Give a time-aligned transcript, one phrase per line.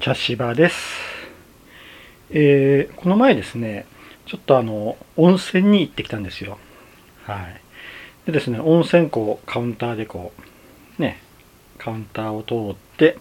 [0.00, 0.96] 茶芝です、
[2.30, 3.84] えーこの前ですね
[4.24, 6.56] ちょっとあの温泉に行ってきたんですよ。
[7.26, 7.60] はい。
[8.24, 10.32] でですね温泉こうカウンターでこ
[10.98, 11.20] うね
[11.76, 13.18] カウンターを通って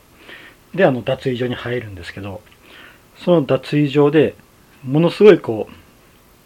[0.73, 2.41] であの脱衣所に入るんですけど
[3.17, 4.35] その脱衣所で
[4.85, 5.73] ものすごいこう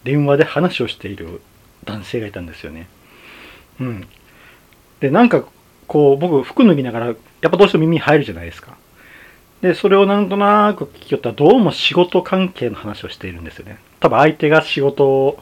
[0.03, 1.41] 電話で話をしている
[1.85, 2.87] 男性がいたんですよね。
[3.79, 4.07] うん。
[4.99, 5.45] でなんか
[5.87, 8.77] こう僕服脱ぎながらやっぱどうしても耳に入るじゃないですか。
[9.63, 13.77] で、それをなんとなく聞きよったら、どうも仕事関係の話をしているんですよね。
[14.01, 15.41] 多分相手が仕事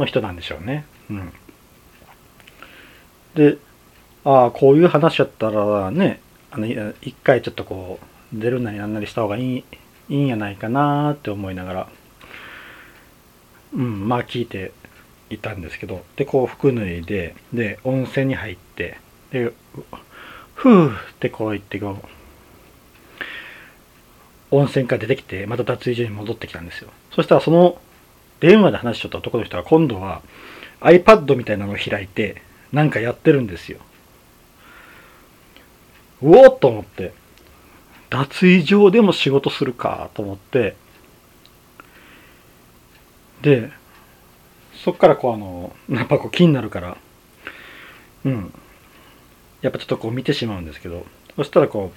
[0.00, 0.84] の人なんでしょうね。
[1.08, 1.32] うん。
[3.36, 3.56] で、
[4.24, 6.66] ああ、こういう話やったらね、あの、
[7.02, 8.00] 一回ちょっとこ
[8.34, 9.64] う、出るなりなんなりした方がいい、
[10.08, 11.88] いいんやないかなって思いながら、
[13.74, 14.72] うん、まあ聞いて
[15.30, 18.98] いたんですけど、で、こう服脱いで、で、温泉に入って、
[19.30, 19.52] で、
[20.56, 22.19] ふーってこう言ってこう、
[24.50, 26.90] 温泉から出てきて、また脱衣所に戻ってきたんですよ。
[27.14, 27.78] そしたらその
[28.40, 30.22] 電話で話しとった男の人が今度は
[30.80, 32.42] iPad みたいなのを開いて、
[32.72, 33.78] なんかやってるんですよ。
[36.22, 37.12] うおっと思って、
[38.08, 40.76] 脱衣所でも仕事するかと思って、
[43.42, 43.70] で、
[44.84, 46.96] そっからこうあの、やっぱこう気になるから、
[48.24, 48.52] うん。
[49.62, 51.92] やっぱちょっとこう見てしまうんですけど、そしたらこ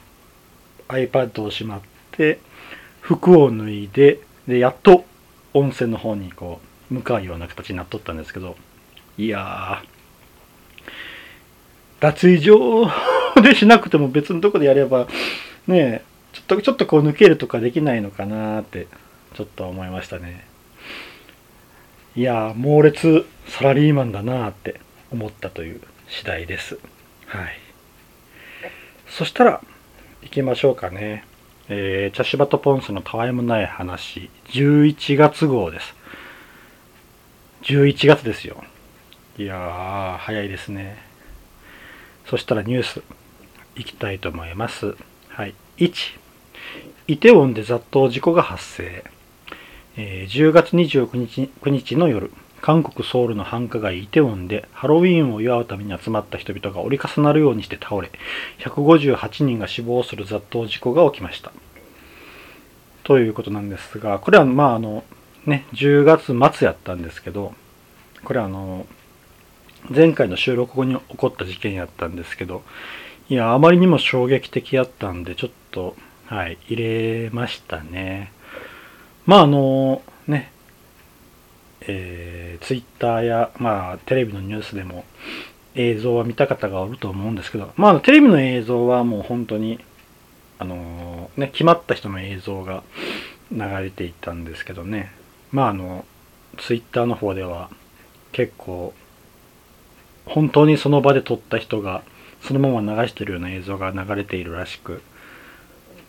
[0.89, 1.92] う iPad をしまって、
[3.02, 5.06] 服を脱いで、で、やっと
[5.53, 6.59] 温泉の方にこ
[6.92, 8.56] う、向かうような形になっとったんですけど、
[9.17, 9.83] いや、
[12.00, 12.91] 脱衣所
[13.41, 15.08] でしなくても別のとこでやれば、
[15.67, 16.02] ねえ、
[16.34, 18.88] ちょっと、ちょっとこう抜けるとかできないのかなーって、
[19.36, 20.45] ちょっと思いましたね。
[22.16, 24.80] いや、猛烈サラリーマンだなって
[25.11, 26.78] 思ったという次第です。
[27.28, 27.59] はい。
[29.08, 29.61] そしたら、
[30.22, 31.25] 行きましょうかね。
[31.75, 35.95] えー、茶芝とポンスのたわいもない話、11月号です。
[37.63, 38.63] 11月ですよ。
[39.39, 40.97] いやー、早いですね。
[42.28, 43.01] そしたらニュース、
[43.75, 44.95] 行きたいと思います。
[45.29, 45.56] はい。
[45.78, 45.91] 1、
[47.07, 49.03] イテウォンで雑踏事故が発生。
[49.97, 52.31] えー10月29日 ,9 日の夜、
[52.63, 58.09] 韓国ソウルの繁華街イテウォンでハロウィーンを祝うために集まった人々が折り重なるようにして倒れ、
[58.59, 61.52] 158人が死亡する雑踏事故が起きました。
[63.03, 65.03] ということなんですが、これはまああの、
[65.46, 67.53] ね、10月末やったんですけど、
[68.23, 68.88] これはあの、
[69.94, 72.63] 前回の収録後に起こった事件やったんですけど、
[73.28, 75.97] いや、あまりにも衝撃的やったんで、ちょっと、
[76.28, 78.31] はい、入れましたね。
[79.25, 80.53] まああの、ね、
[81.88, 85.05] えー、ツイッターや、まあ、テレビのニュースでも
[85.75, 89.79] 映像は見た方がおると思うんですけど、まあ、テレビの映像はもう本当に、
[90.59, 92.83] あのね、決まった人の映像が
[93.51, 95.11] 流れていたんですけどね、
[95.51, 96.05] まあ、あの、
[96.57, 97.69] ツイッターの方では
[98.31, 98.93] 結構、
[100.25, 102.03] 本当にその場で撮った人が
[102.41, 105.01] そのまま流してるような映像が流れているらしく、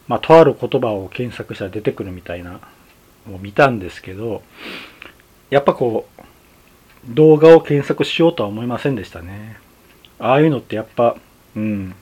[0.09, 2.61] まあ、とある言葉を検索したら出てくるみたいな
[3.29, 4.43] のを見たんですけど、
[5.55, 9.57] やっぱこう、動画を検索しようとは思いませんでしたね。
[10.19, 11.17] ああいうのってやっぱ、
[11.55, 11.95] うん。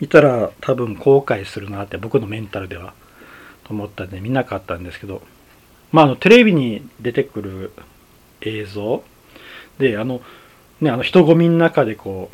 [0.00, 2.94] 見たら多分後悔するなって僕のメンタルでは
[3.64, 5.22] と思ったんで見なかったんですけど、
[5.90, 7.72] まああのテレビに出てくる
[8.42, 9.02] 映像
[9.78, 10.20] で、あの、
[10.80, 12.30] ね、あの人混みの中でこ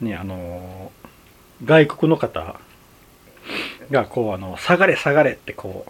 [0.00, 0.92] う、ね、あの、
[1.64, 2.54] 外国の方
[3.90, 5.86] がこうあの、下がれ下がれってこ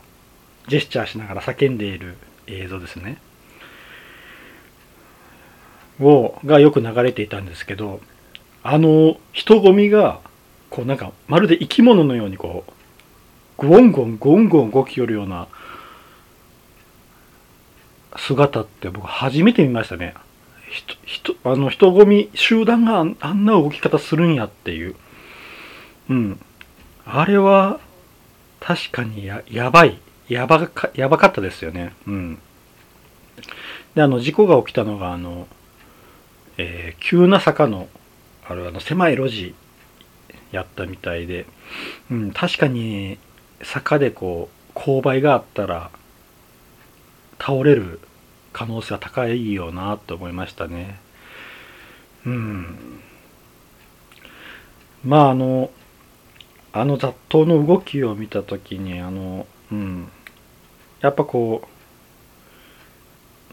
[0.66, 2.16] う、ジェスチャーしながら叫んでいる
[2.46, 3.18] 映像ですね。
[6.00, 8.00] を、がよく流れていたんですけど、
[8.62, 10.20] あの人混みが、
[10.70, 15.46] こうなんか、まるで生き物のようにこう、ゴンゴンゴンゴン動きよるような
[18.16, 20.14] 姿って僕初めて見ましたね。
[20.70, 24.96] 人、人、あの人混み、集団があんな動き方するんやっていう。
[26.10, 26.40] うん。
[27.06, 27.80] あれは、
[28.60, 29.98] 確かにや、やばい。
[30.28, 31.92] やばか、やばかったですよね。
[32.06, 32.38] うん。
[33.94, 35.46] で、あの、事故が起きたのが、あの、
[36.58, 37.88] えー急な坂の、
[38.46, 39.54] あるあの、狭い路地
[40.52, 41.46] やったみたいで、
[42.10, 43.18] うん、確かに、
[43.62, 45.90] 坂でこう、勾配があったら、
[47.38, 48.00] 倒れる
[48.52, 50.98] 可能性は高いよなって思いましたね。
[52.24, 53.00] うん。
[55.04, 55.70] まあ、あの、
[56.72, 60.08] あの雑踏の動きを見たときに、あの、うん。
[61.00, 61.68] やっぱこ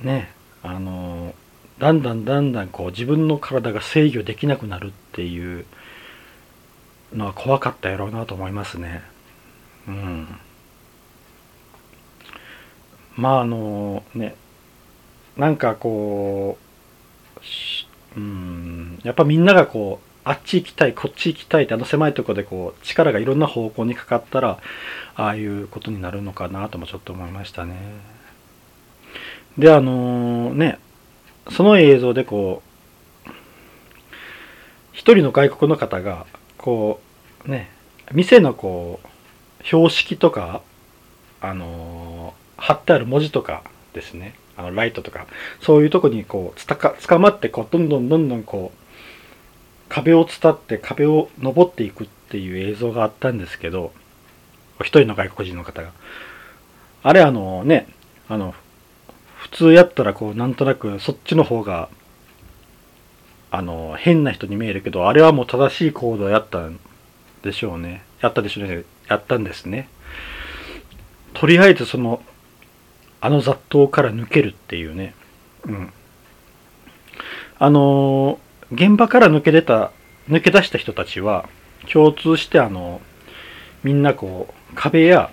[0.01, 0.31] う、ね、
[0.63, 1.35] あの、
[1.81, 5.65] だんだんだんだんこう自分の体が制御できなくなるっていう
[7.11, 9.01] のは怖かったやろうなと思いますね。
[9.87, 10.27] うん
[13.17, 14.35] まああのね
[15.35, 16.59] なんかこ
[18.15, 24.59] ううんやっぱみんながこうあっち行きたいこっち行きたいってあの狭いとこでこう力がいろんな方向にかかったら
[25.15, 27.75] ああいうことになるのかなともちょっと思いましたね
[29.57, 30.77] であのね
[31.49, 33.29] その映像でこう
[34.91, 36.25] 一人の外国の方が
[36.57, 36.99] こ
[37.45, 37.71] うね
[38.13, 40.61] 店のこう標識とか
[41.39, 44.35] あの貼ってある文字とかですね。
[44.55, 45.25] あのライトとか。
[45.61, 48.77] そういうとこにこうつたか捕まってこうどんどんどんどんこう
[49.89, 53.91] 壁を伝って壁を登っていくっていう映像があったんですけど
[54.79, 55.91] 一人の外国人の方が。
[57.03, 57.87] あれあのね
[58.29, 58.53] あの
[59.51, 61.89] 通やったらこうなんとなくそっちの方が
[63.51, 66.79] あの変な人に見えるけどあれはもう正しい行動やったん
[67.43, 68.03] でしょうね。
[68.21, 68.83] やったでしょうね。
[69.07, 69.89] やったんですね。
[71.33, 72.21] とりあえずその
[73.19, 75.13] あの雑踏から抜けるっていうね。
[75.65, 75.93] うん。
[77.59, 78.39] あの
[78.71, 79.91] 現場から抜け出た
[80.29, 81.47] 抜け出した人たちは
[81.91, 83.01] 共通してあの
[83.83, 85.29] みんなこう壁や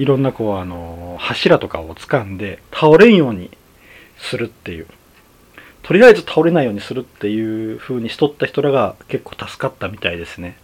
[0.00, 3.50] いろんなこうあの柱とかを掴んで倒れんように
[4.16, 4.86] するっていう。
[5.82, 10.56] とりあえず倒れないようにするっていう風にしとった人らが結構助かったみたいですね。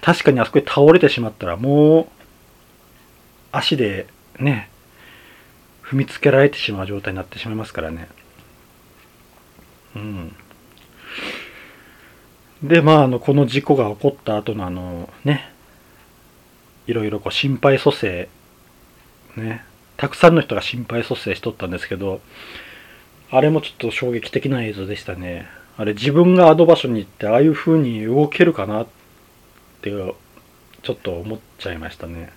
[0.00, 2.06] 確かにあそこで倒れてしまったらもう
[3.50, 4.06] 足で
[4.38, 4.70] ね
[5.82, 8.06] 踏みつけられてしまう状態になってしまいますからね。
[9.96, 10.36] うん。
[12.62, 15.51] でまああのこの事故が起こった後のあのね
[16.86, 18.28] いろいろこう心肺蘇生
[19.36, 19.64] ね
[19.96, 22.20] たくさんの人が心肺蘇生しとったんですけど
[23.30, 25.46] あれもちょっと衝撃的な映像でしたね。
[25.78, 28.86] あれ自分があの場所に行ってああいう風に動けるかなっ
[29.80, 32.30] てちょっと思っちゃいましたね。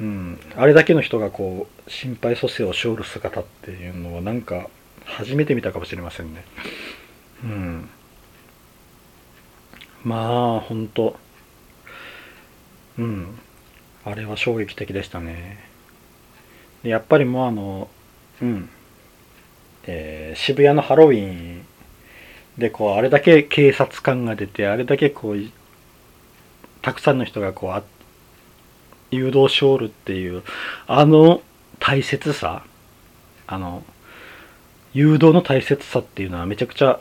[0.00, 0.40] うん。
[0.56, 4.68] あれだけの人がこう心肺蘇生をしおる姿っていうのはなんか
[5.04, 6.44] 初めて見たかもしれませんね。
[7.44, 7.88] うん。
[10.02, 11.16] まあほんと。
[13.00, 13.38] うん。
[14.04, 15.58] あれは衝撃的でしたね。
[16.82, 17.88] やっぱりもうあの
[18.40, 18.70] うん。
[19.84, 21.64] えー、渋谷のハロウィン
[22.58, 25.36] でこうあれだけ警察官が出てあれだけこう
[26.82, 27.84] たくさんの人がこう
[29.10, 30.42] 誘導しおるっていう
[30.86, 31.40] あの
[31.78, 32.64] 大切さ
[33.46, 33.82] あの
[34.92, 37.00] 誘導の大切さっていうのはめちゃくちゃ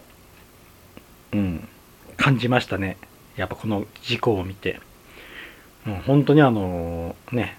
[1.33, 1.67] うん。
[2.19, 2.97] 感じましたね。
[3.37, 4.81] やっぱこの事故を見て、
[5.87, 7.57] うん、本当にあのね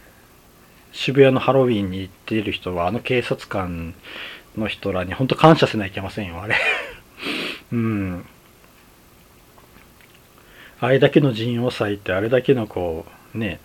[0.93, 3.95] 渋谷のハロウィンに行っている人はあの警察官
[4.57, 6.57] の人らに本当感謝せないといけませんよあれ。
[7.73, 8.27] うん。
[10.81, 13.61] あれだけの陣を割いてあれだけのこうね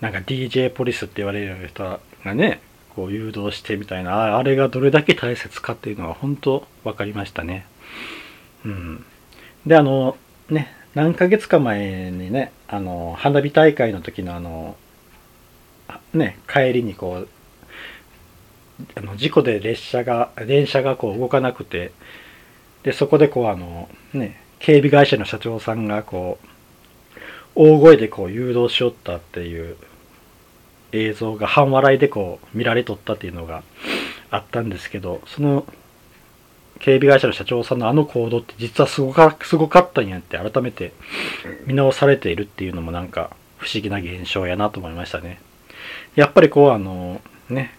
[0.00, 2.60] なんか DJ ポリスって言われる人がね
[2.94, 7.66] こう誘導してみたいなあれがどれだけ大切かっていうのは本当分かりましたね。
[8.64, 9.04] うん。
[9.66, 10.16] であの
[10.48, 14.76] ね何ヶ月か前にねあの花火大会の時のあの
[16.14, 17.28] ね帰りにこう
[18.94, 21.92] あの事故で列車が電車がこう動かなくて
[22.82, 27.18] でそこでこうあのね警備会社の社長さんがこう
[27.54, 29.76] 大声でこう誘導しよったっていう
[30.92, 33.62] 映像が半笑いでこう見られとったっていうのが
[34.30, 35.66] あったんですけどその
[36.78, 40.92] 警備会社の社長さんのあの行動って実はすごかすごかったんやって改めて
[41.66, 45.40] 見直されているっていうのもなんか不思議な現象やなと思いましたね。
[46.14, 47.74] やっぱりこうあのね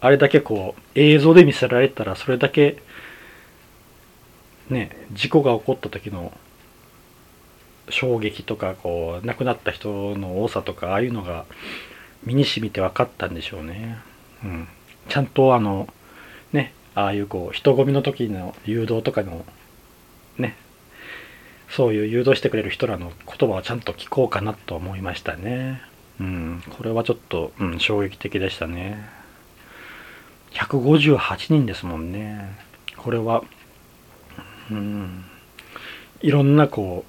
[0.00, 2.82] あれだけこう映像で見せられたらそれだけ
[4.68, 6.32] ね事故が起こった時の
[7.88, 11.44] 衝撃とかこう亡くなった人の多さとかああいうのが
[12.24, 13.98] 身に染みて分かったんでしょうね。
[14.44, 14.68] うん、
[15.08, 15.88] ちゃんとあの
[16.94, 19.44] ああいうこう人混みの時の誘導とかの
[20.38, 20.56] ね
[21.68, 25.80] そういう誘導してくれる人らの言葉はちゃんと聞こうかなと思いましたね。
[26.20, 29.08] うん、これはちょっと、うん、衝撃的でしたね。
[30.52, 32.58] 158人ですもんね。
[32.98, 33.42] これは、
[34.70, 35.24] うん、
[36.20, 37.06] いろんなこ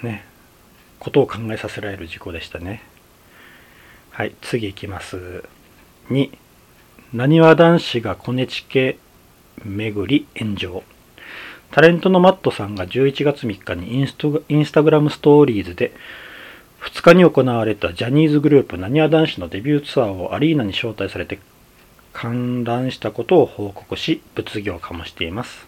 [0.00, 0.24] う、ね、
[1.00, 2.82] ことを考えさせられる事故でしたね。
[4.10, 5.42] はい、次いきます。
[6.10, 6.30] 2、
[7.12, 8.98] なにわ男子がコネチケ
[9.64, 10.82] 巡り炎上。
[11.70, 15.92] タレントのマットさんが11月3日にインストインスタグラムストーリーズで
[16.80, 21.38] 2日に行われたジャニーズグループなにわ男子のデビューツアーをアリーナに招待されて
[22.12, 25.66] 観覧したことを報告し、物議を醸しています。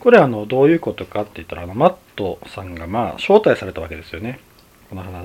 [0.00, 4.40] これあの、どういうことかって言ったら、あの、マットさんがまあ、招待されたわけですよね。
[4.90, 5.24] この花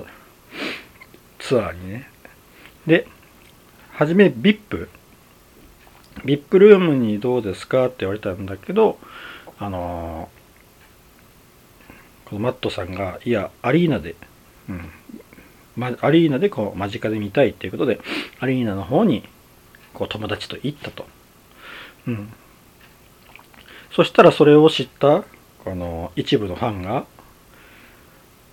[1.40, 2.10] ツアーにね
[2.86, 3.08] で
[3.92, 4.88] 初め VIP
[6.24, 8.98] VIP ルームにどうですかって言われたんだけど
[9.60, 10.30] あの
[12.26, 14.16] このマットさんがいやアリーナで、
[14.70, 14.90] うん
[15.76, 18.00] ま、アリーナでこう間近で見たいっていうことで
[18.40, 19.24] アリーナの方に
[19.94, 21.06] こう友達と行ったと、
[22.08, 22.34] うん、
[23.92, 25.24] そしたらそれを知った
[25.64, 27.06] この一部のファンが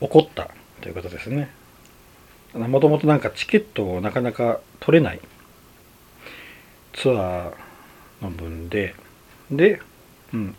[0.01, 0.51] 怒った
[0.81, 1.51] ということですね。
[2.55, 5.21] もともとなんかチケットをなかなか取れない。
[6.93, 7.53] ツアー
[8.23, 8.95] の分で
[9.51, 9.81] で、
[10.33, 10.55] うん、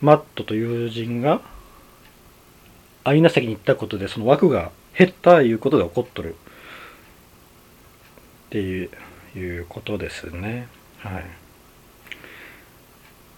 [0.00, 1.40] マットと友人が
[3.04, 6.34] アイナ席に行ったことでその枠が減ったいうことで起こっとる。
[8.46, 8.90] っていう
[9.36, 10.68] いうことですね。
[10.98, 11.24] はい。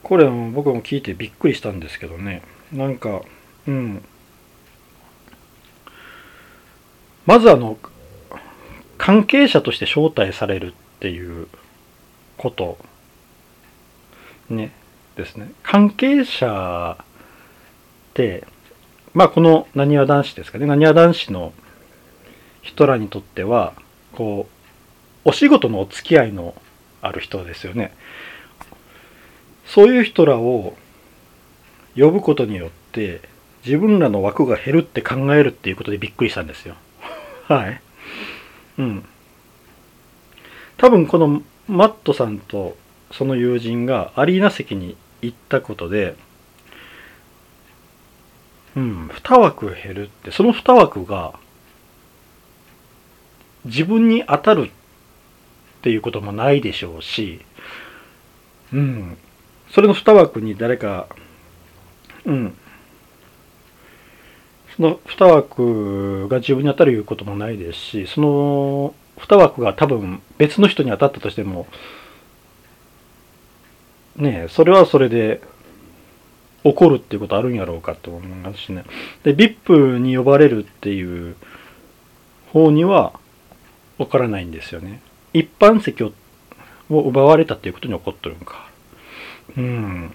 [0.03, 2.43] これも僕も聞いてびっくりしたんですけどね。
[2.73, 3.23] なんか
[3.67, 4.05] うん。
[7.27, 7.77] まずあの
[8.97, 11.49] 関係者として招待されるっていう
[12.39, 12.79] こと。
[14.49, 14.73] ね
[15.17, 15.53] ですね。
[15.63, 17.05] 関係者っ
[18.15, 18.47] て
[19.13, 20.67] まあこのなにわ男子ですかね。
[20.67, 21.53] なにわ男子の
[22.63, 23.75] 人らにとっては
[24.13, 24.49] こ
[25.25, 26.55] うお仕事のお付き合いの
[27.03, 27.93] ある人ですよね。
[29.67, 30.77] そういう人らを
[31.95, 33.21] 呼ぶことによって
[33.67, 36.77] 自分らの枠が減るって考えるっていうことでびっくりしたんですよ。
[37.49, 37.81] はい。
[38.79, 39.05] うん。
[40.77, 42.77] 多分このマットさんと
[43.13, 46.17] その友人がアリーナ席に行ったことで
[48.77, 51.35] うん2枠減るってその2枠が
[53.65, 54.71] 自分に当たるっ
[55.83, 57.41] ていうこともないでしょうし
[58.73, 59.17] うん
[59.71, 61.09] それの2枠に誰か
[62.25, 62.57] うん
[64.77, 71.67] その2枠が自分に当たるいうこともないですしその2枠が多分別の人に当たったとしても
[74.17, 75.41] ねえそれはそれで
[76.65, 78.85] 起こるっていうことあるんやろうかと思いますしね。
[79.23, 81.37] で VIP に呼ばれるっていう
[82.53, 83.13] 方には
[83.97, 85.01] わからないんですよね。
[85.33, 86.13] 一般席を
[86.91, 88.69] 奪われたっていうことに起こっとるんか。
[89.57, 90.15] うん。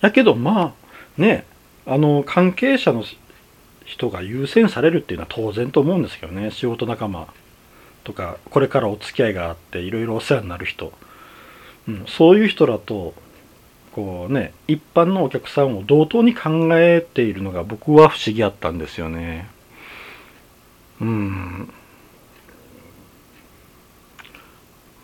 [0.00, 0.74] やけどま
[1.18, 1.46] あね
[1.86, 3.02] えあの関係者の
[3.86, 6.50] 人が優先されるっていうのは当然と思うんですけどね。
[6.50, 7.28] 仕事仲間
[8.04, 10.92] とかこれからお付き合いがあっていろいろお世話になる人、
[11.88, 13.14] うん、そういう人らと
[13.92, 19.48] こうね一般のお客さんを同等に考えているのが僕は不思議やったんですよね。
[21.00, 21.72] うん。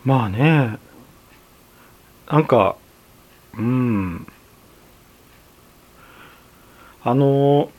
[0.03, 0.77] まあね
[2.29, 2.75] なんか
[3.57, 4.27] うん。
[7.03, 7.69] あの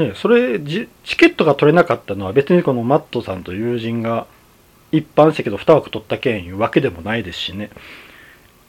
[0.00, 4.26] ねそれチケットが取れなかったのは別にこのマットさんと友人が
[4.92, 7.70] 一般席の2枠取った件いうわけでもないですしね。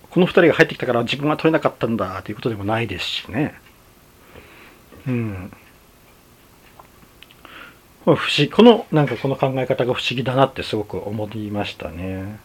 [0.10, 3.54] この2人が入ってきたから自分は取れなかったんだということでもないですしね。
[5.08, 5.52] うん。
[8.04, 12.40] 不思議このなんかこの考え方が不思議だなってすごく思いましたね。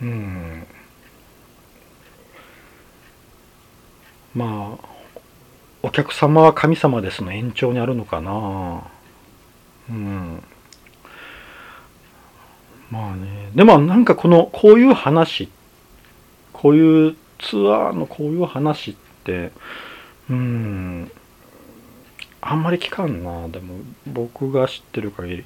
[0.00, 0.66] うん。
[4.34, 4.95] まあ
[5.86, 8.82] お客様は神様ですの延長にあるのかな。
[9.88, 10.42] うん。
[12.90, 13.50] まあね。
[13.54, 15.48] でもなんかこのこういう話
[16.52, 19.52] こういうツアーのこういう話って
[20.28, 21.12] うん。
[22.40, 23.46] あんまり聞かんな。
[23.48, 23.76] でも
[24.08, 25.44] 僕が知ってる限り。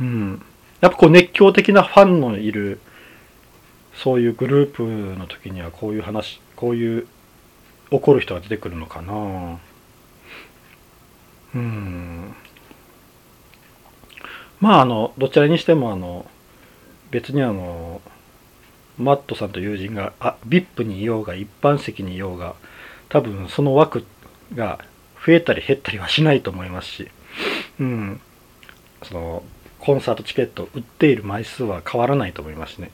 [0.00, 0.42] うん。
[0.80, 2.80] やっぱこう熱狂的なファンのいる
[3.94, 4.82] そういうグループ
[5.16, 7.06] の時にはこういう話こういう
[7.90, 9.58] 怒る人が出てくるのかな。
[11.54, 12.34] うん。
[14.60, 16.26] まああのどちらにしてもあの
[17.10, 18.00] 別にあの
[18.98, 22.54] マットさんと友人があ VIP にいようが一般席にいようが
[23.08, 24.04] 多分その枠
[24.54, 24.80] が
[25.24, 27.08] 増えたり減ったりはしないと思いますし、
[27.78, 28.20] うん、
[29.02, 29.42] その
[29.78, 32.90] コンサートチケット売っている枚数は変わらないと思いますね。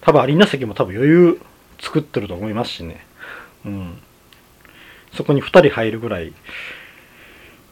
[0.00, 1.40] 多分アリーナ席も多分余裕
[1.80, 3.05] 作ってると思いますしね。
[5.12, 6.32] そこに2人入るぐらい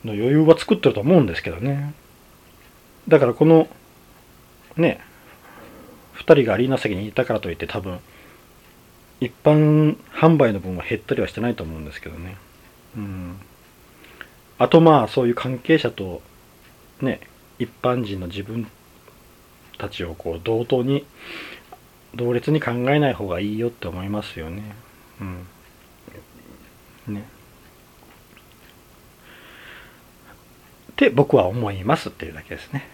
[0.04, 1.94] の余裕は作ってると思うんですけどね。
[3.08, 3.68] だからこの
[4.76, 5.00] ね
[6.14, 8.00] 2人がアリーナ席にいたからといって多分
[9.20, 12.36] 一般販売の分は減ったりはしてないと思うんですけどね。
[12.96, 13.36] うん。
[14.58, 16.22] あとまあそういう関係者と
[17.00, 17.20] ね
[17.58, 18.66] 一般人の自分
[19.78, 21.04] たちをこう同等に
[22.14, 24.62] 同列に考えない方がいいよって思いますよね。
[25.20, 25.46] うん。
[27.08, 27.24] ね。
[30.92, 32.88] って僕は思いますっていうだけですね。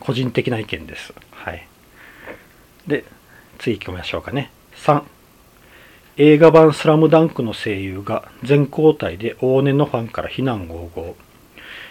[0.00, 1.12] 個人的な意見です。
[1.32, 1.66] はい。
[2.86, 3.04] で、
[3.58, 4.50] 次行きましょうかね。
[4.76, 5.02] 3。
[6.18, 11.14] 映画版スラムダンクの声優が全交代で往年のファンから非難合々。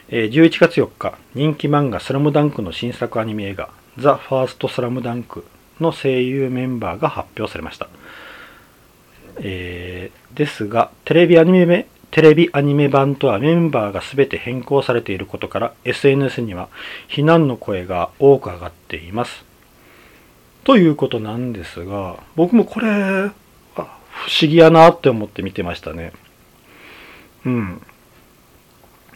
[0.10, 5.46] 11月4日、人気漫画スラムダンクの新作アニメ映画、ザ・ファースト・スラムダンク
[5.80, 7.88] の声優メンバーが発表されました。
[9.40, 16.70] えー、ですがテレビアニメテレビアニメ版とはメンバーが全て変更されていることから SNS には
[17.08, 19.44] 非難の声が多く上がっています
[20.64, 23.32] ということなんですが僕もこれ
[24.16, 26.14] 不思議やなって思って見てましたね。
[27.46, 27.82] うん。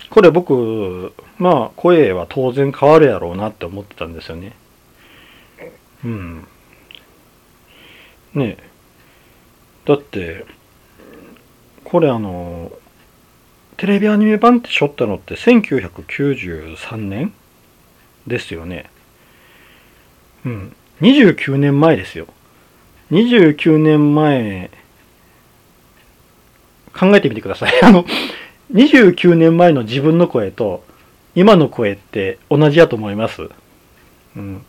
[0.09, 4.53] これ僕、まあ声は当然変わるやろうなって思ってたんですよね。
[6.03, 6.47] うん。
[8.33, 8.68] ねえ
[9.89, 10.45] だって、
[11.83, 12.71] これあの、
[13.75, 17.33] テレビアニメ版ってしょったのって1993年
[18.27, 18.87] ですよね。
[20.45, 20.75] うん。
[21.01, 22.27] 29年前ですよ。
[23.09, 24.69] 29年前
[26.93, 27.73] 考えてみてください。
[27.81, 28.05] あの、
[28.71, 30.85] 29年前の自分の声と
[31.33, 33.49] 今の声って同じやと思います。
[34.35, 34.63] うん。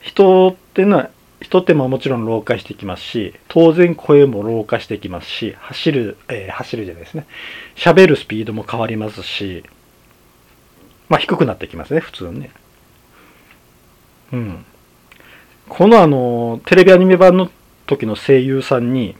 [0.00, 7.26] 人ってな、人ってももちろん老化してきますし、当然声も老化してきますし、走る、えー、走るじゃないですね。
[7.76, 9.64] 喋るスピードも変わりますし、
[11.08, 12.50] まあ低くなってきますね、普通ね。
[14.32, 14.64] うん。
[15.68, 17.50] このあの、テレビアニメ版の
[17.86, 19.14] 時の声優さんに、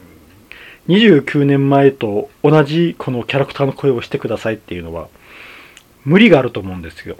[0.89, 5.07] 29年前と同じこのキャラクターの声をしてくださいっていうのは
[6.03, 7.17] 無理があると思うんですよ。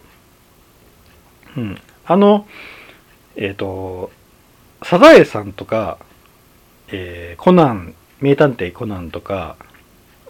[1.55, 1.81] うん。
[2.05, 2.47] あの、
[3.35, 4.11] えっ、ー、と、
[4.83, 5.97] サザエさんとか、
[6.91, 9.55] えー、コナン、名探偵コナンとか、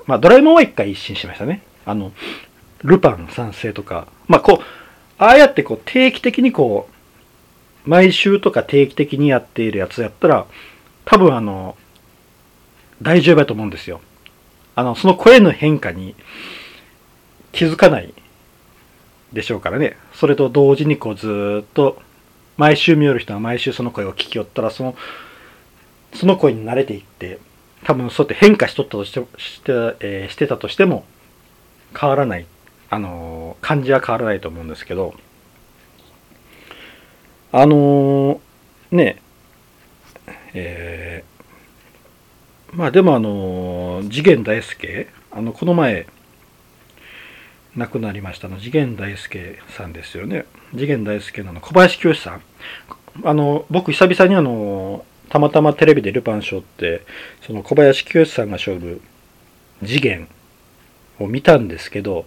[0.05, 1.63] まあ、ドラえもんは一回一新しましたね。
[1.85, 2.12] あの、
[2.83, 4.63] ルパン三世とか、まあ、こう、
[5.17, 6.89] ああやってこう定期的にこ
[7.85, 10.45] う、毎週とか定期的にやっているやつやったら、
[11.05, 11.77] 多分あの、
[13.01, 14.01] 大丈夫だと思うんですよ。
[14.75, 16.15] あの、その声の変化に
[17.51, 18.13] 気づかない
[19.33, 19.97] でしょうからね。
[20.13, 22.01] それと同時にこうずっと、
[22.59, 24.93] 毎週見よる人は毎週その声を聞きよったら、その、
[26.13, 27.39] その声に慣れていって、
[27.85, 31.05] 多分そうやって変化しとったとしてして,、えー、してたとしても
[31.97, 32.45] 変わらない、
[32.89, 35.15] あのー、感じは変わらないと思うんですけど、
[37.53, 39.21] あのー、ね、
[40.53, 46.07] えー、まあでもあの次元大介あのこの前
[47.75, 52.41] 亡くなりましたの次元大介さんですよね次元大介の小林清さん
[53.23, 57.05] あの僕久々にあのたまたまテレビでルパンショーって
[57.45, 59.01] その小林清さんが勝負
[59.84, 60.27] 次元
[61.19, 62.25] を見たんですけど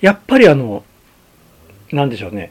[0.00, 0.84] やっぱりあの
[1.92, 2.50] なんでしょうね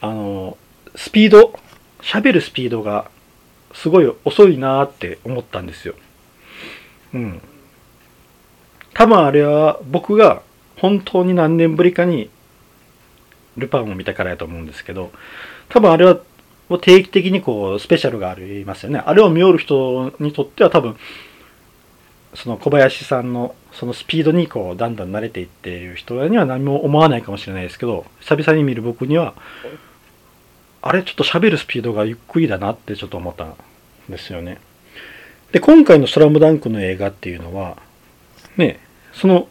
[0.00, 0.58] あの
[0.94, 1.58] スピード
[2.02, 3.10] 喋るスピードが
[3.72, 5.94] すごい遅いなーって思ったんですよ。
[7.14, 7.40] うん。
[8.92, 10.42] 多分あれは僕が
[10.82, 12.28] 本当に何年ぶりかに
[13.56, 15.12] ルパンを見たからやと思うんですけど、
[15.68, 16.18] 多分あれは
[16.80, 19.00] 定期的にこうスペシャルがありますよね。
[19.04, 20.96] あれを見よる人にとっては多分
[22.34, 29.34] その小林さんのそのスピードにこうだんだん慣れていっている人には何も思わないかもしれないですけど久々に見る僕には
[30.80, 33.54] あれちょっと喋るスピードがゆっくりだなってちょっと思ったん
[34.08, 34.58] ですよね。
[35.52, 37.76] で、今回のスラムダンクの映画っていうのは、
[38.56, 38.80] ね、
[39.12, 39.46] その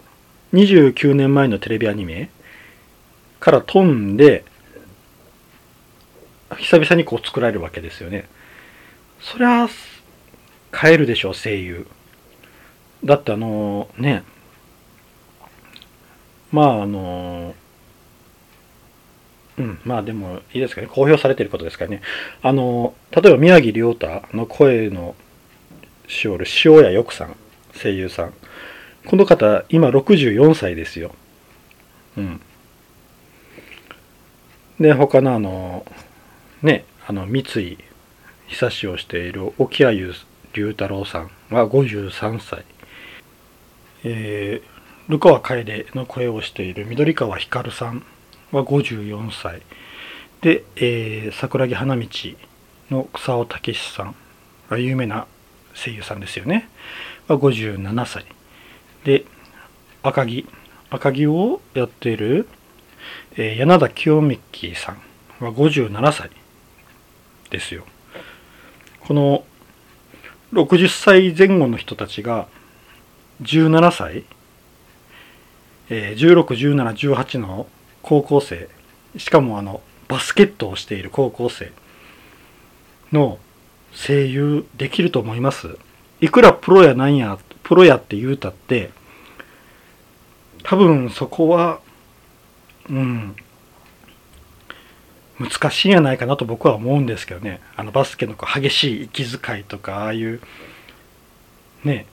[0.53, 2.29] 29年前のテレビアニメ
[3.39, 4.43] から飛んで、
[6.57, 8.27] 久々にこう作られるわけですよね。
[9.21, 9.67] そりゃ、
[10.73, 11.87] 変えるでしょう、声優。
[13.03, 14.23] だってあのね、
[16.51, 17.55] まああの
[19.57, 20.87] うん、まあでもいいですかね。
[20.87, 22.01] 公表されてることですからね。
[22.41, 25.15] あの、例えば宮城亮太の声の
[26.07, 27.35] しおる塩谷よくさん、
[27.81, 28.33] 声優さん。
[29.05, 31.13] この方、今64歳ですよ。
[32.17, 32.41] うん。
[34.79, 35.85] で、他のあの、
[36.61, 37.77] ね、あの、三井
[38.47, 39.97] 久志をしている沖谷
[40.53, 42.65] 龍太郎さんは53歳。
[44.03, 48.03] えー、ルカワ楓の声をしている緑川光さん
[48.51, 49.61] は54歳
[50.41, 52.07] で、えー、桜木花道
[52.89, 54.15] の草尾武さん
[54.69, 55.27] が有名な
[55.75, 56.67] 声優さんですよね
[57.27, 58.25] は57歳
[59.03, 59.25] で
[60.03, 60.47] 赤木。
[60.89, 62.47] 赤木をやっている、
[63.37, 64.39] えー、柳田清美
[64.75, 64.95] さん
[65.43, 66.29] は57歳
[67.49, 67.85] ですよ。
[68.99, 69.45] この
[70.53, 72.47] 60歳前後の人たちが
[73.41, 74.25] 17歳
[75.93, 77.67] えー、161718の
[78.01, 78.69] 高校生。
[79.17, 81.73] しかもあのバスケットをしている高校生
[83.11, 83.39] の
[83.93, 85.77] 声優できると思います。
[86.21, 87.37] いくらプロやなんや
[87.71, 88.89] プロやって言うたって
[90.63, 91.79] 多分そこは
[92.89, 93.33] うん
[95.39, 97.61] 難しいんやないかなと僕は思うんですけどね。
[97.77, 100.41] あのバスケの激しい息遣いとかああいう
[101.85, 102.07] ね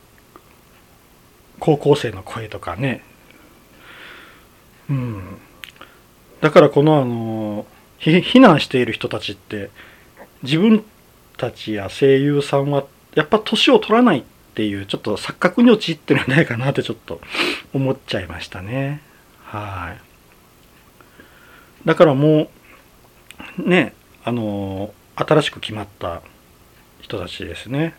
[1.59, 3.03] 高校生の声とかね。
[4.88, 5.38] うん。
[6.40, 7.66] だからこのあの
[7.99, 9.71] 避難している人たちって
[10.44, 10.85] 自分
[11.37, 12.85] たちや声優さんは
[13.16, 14.23] やっぱ年を取らない
[14.59, 17.21] っていうちょっと錯覚に陥ってるんじゃないかなってちょっと
[17.73, 19.01] 思っちゃいましたね。
[19.44, 19.94] は
[21.85, 21.87] い。
[21.87, 22.51] だからも
[23.57, 23.94] うね
[24.25, 26.23] あの新しく決まった
[27.01, 27.94] 人たちですね。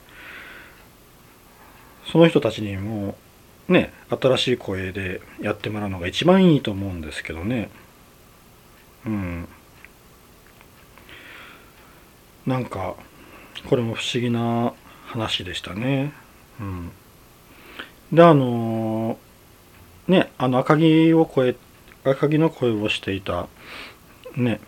[2.11, 3.15] その人たちにも
[3.69, 7.69] ね新しい声でやってもらうのが一番いいと思うんですけどね。
[9.05, 9.47] うん。
[12.45, 12.95] なんか
[13.69, 14.73] これも不思議な
[15.05, 16.11] 話でしたね。
[16.59, 16.91] うん。
[18.11, 19.17] であの
[20.07, 21.55] ねあの赤城を超え
[22.03, 23.47] 赤城の声をしていた
[24.35, 24.59] ね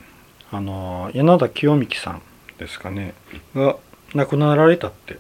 [0.52, 2.22] あの柳田清美さん
[2.58, 3.14] ですかね
[3.56, 3.78] が
[4.14, 5.18] 亡くなられたって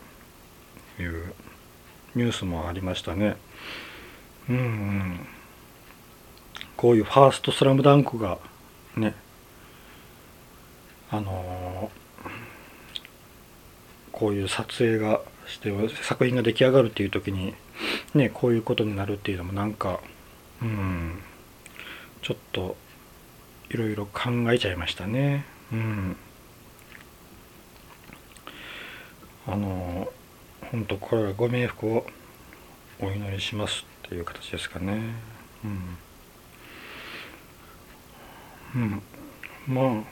[1.01, 1.33] いう
[2.15, 3.37] ニュースもありましたね。
[4.49, 5.27] うん、うん、
[6.75, 8.37] こういうファーストスラムダンクが
[8.97, 9.15] ね
[11.09, 11.89] あの
[14.11, 15.71] こういう撮影がして
[16.03, 17.53] 作品が出来上がるっていう時に
[18.13, 19.99] ねこういうことになるっていうのもなんか
[20.61, 21.21] うん
[22.21, 22.75] ちょっと
[23.69, 25.45] いろいろ考えちゃいましたね。
[25.71, 26.17] うん。
[29.47, 30.11] あの
[30.71, 32.05] 本当これはご冥福を
[32.99, 35.01] お祈りしますっていう形ですかね。
[38.75, 39.01] うん、うん、
[39.67, 40.03] ま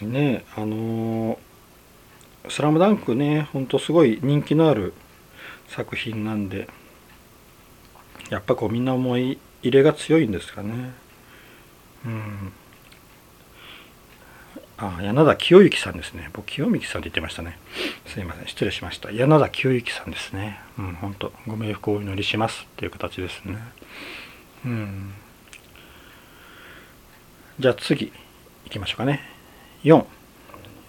[0.00, 1.38] あねあの
[2.48, 4.92] 「スラムダンクねほんとすごい人気のある
[5.68, 6.68] 作品なんで
[8.30, 10.92] やっぱこうみんな思い入れが強いんですかね。
[12.04, 12.52] うん。
[14.76, 16.30] あ柳田清之さんですね。
[16.32, 17.58] 僕清美さんって言ってましたね。
[18.06, 18.46] すいません。
[18.46, 19.10] 失礼しました。
[19.10, 20.60] 柳田清之さんですね。
[20.78, 21.32] うん本当。
[21.46, 23.58] ご冥福をお祈りしますっていう形ですね。
[24.64, 25.14] うん。
[27.58, 28.12] じゃあ次
[28.64, 29.20] 行きましょうかね。
[29.84, 30.04] 4、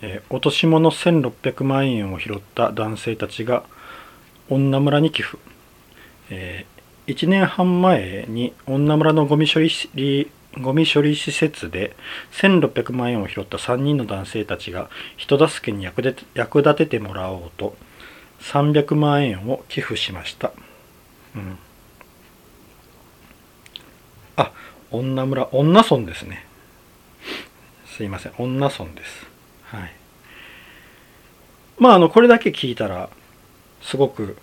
[0.07, 3.63] えー、落とし物1600万円を拾った男性たちが
[4.49, 5.39] 女村に寄付、
[6.29, 11.95] えー、1年半前に女村のゴミ処理ゴミ処理施設で
[12.33, 17.75] 1600万円を拾った3人の男性たちが人助けに役立ててもらおうと
[18.41, 20.53] 300万円を寄付しました。
[21.35, 21.57] うん、
[24.37, 24.51] あ、
[24.91, 26.45] 女村、女村ですね。
[27.87, 29.34] すいません、女村です。
[29.65, 29.91] はい。
[31.77, 33.09] まあ、あの、これだけ聞いたら、
[33.81, 34.37] すごく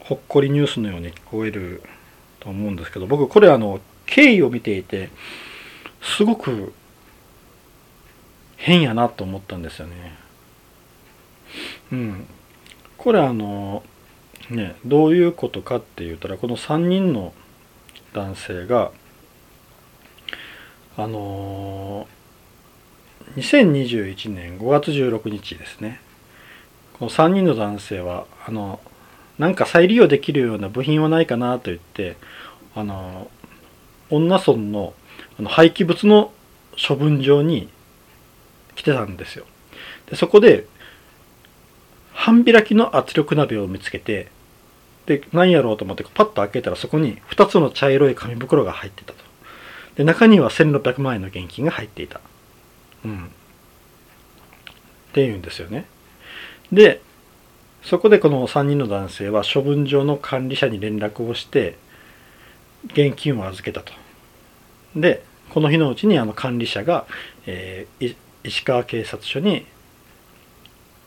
[0.00, 1.82] ほっこりニュースのように聞こえる
[2.40, 5.08] と思うんですけど、僕、これあの、経緯を見ていて
[6.02, 6.74] すごく
[8.56, 10.14] 変やなと思ったんですよね。
[11.92, 12.26] うん。
[12.98, 13.82] これあの
[14.50, 17.32] ねどういうことかって言ったらこの3人の
[18.12, 18.90] 男性が
[20.96, 22.06] あの
[23.36, 26.00] 2021年5月16日ですね
[26.98, 28.80] この3人の男性はあの
[29.38, 32.16] なんか再利用できるような部品はないかなと言って
[32.74, 33.30] あの
[34.10, 34.94] 女村の
[35.38, 36.32] あの廃棄物の
[36.76, 37.68] 処分場に
[38.74, 39.46] 来てたんですよ。
[40.10, 40.66] でそこで
[42.12, 44.28] 半開きの圧力鍋を見つけて
[45.06, 49.18] で何やろうと思ってパッと開けたらそこに2つの茶色い紙袋が入ってたと。
[49.96, 52.20] で中には1600万円の現金が入っていた。
[53.04, 53.24] うん。
[53.24, 55.86] っていうんですよね。
[56.72, 57.02] で
[57.82, 61.76] そこでこの3人の男性は処分場の管理者に連絡をして
[62.92, 63.92] 現金を預けたと。
[64.94, 67.06] でこの日のうちにあの管理者が、
[67.46, 69.66] えー、石川警察署に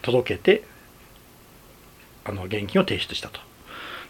[0.02, 0.64] 届けて
[2.26, 3.40] あの現金を提出したと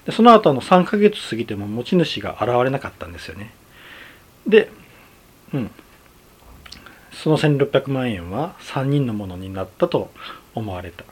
[0.06, 3.54] でその後あの3ヶ月過ぎても持ち主が現れなかったんですよね
[4.48, 4.70] で
[5.54, 5.72] うん
[7.14, 10.12] その1600万円は3人のものになったと
[10.56, 11.06] 思われた。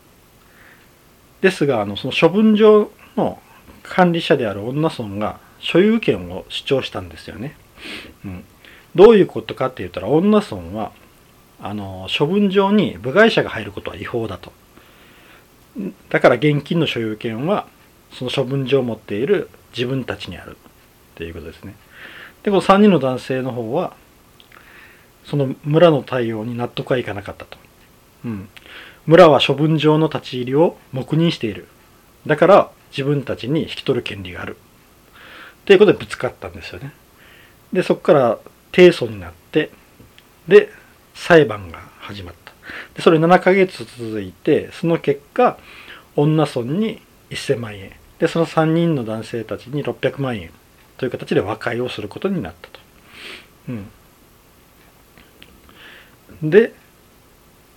[1.41, 3.39] ですがあのその処分場の
[3.83, 7.55] 管理者である女村が所有権を主張したんですよね。
[8.25, 8.43] うん、
[8.95, 10.91] どういうことかって言ったら女村は
[11.59, 14.51] あの処分場に部外者が入ることは違法だと。
[16.09, 17.67] だから現金の所有権は
[18.11, 21.75] その処分場を持っている自分たちにあるっていうことですね。
[22.43, 23.95] でこの3人の男性の方は
[25.25, 27.57] その村の対応に納得はいかなかったと、
[28.25, 28.49] うん、
[29.05, 31.67] 村は処分場の立ち入りを黙認している。
[32.27, 34.57] だから自分たちに引き取る権利がある。
[35.65, 36.93] ということでぶつかったんですよね。
[37.73, 38.39] でそこから
[38.73, 39.71] 提訴になって
[40.47, 40.69] で
[41.13, 42.51] 裁判が始まった。
[42.95, 45.57] でそれ7ヶ月続いてその結果
[46.15, 47.91] 女村に1000万円。
[48.19, 50.51] でその3人の男性たちに600万円
[50.97, 52.79] という形で和解をすることになったと。
[53.69, 53.87] うん、
[56.41, 56.73] で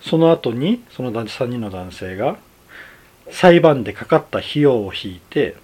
[0.01, 2.37] その後にその3人の男性が
[3.31, 5.55] 裁判でかかった費用を引いて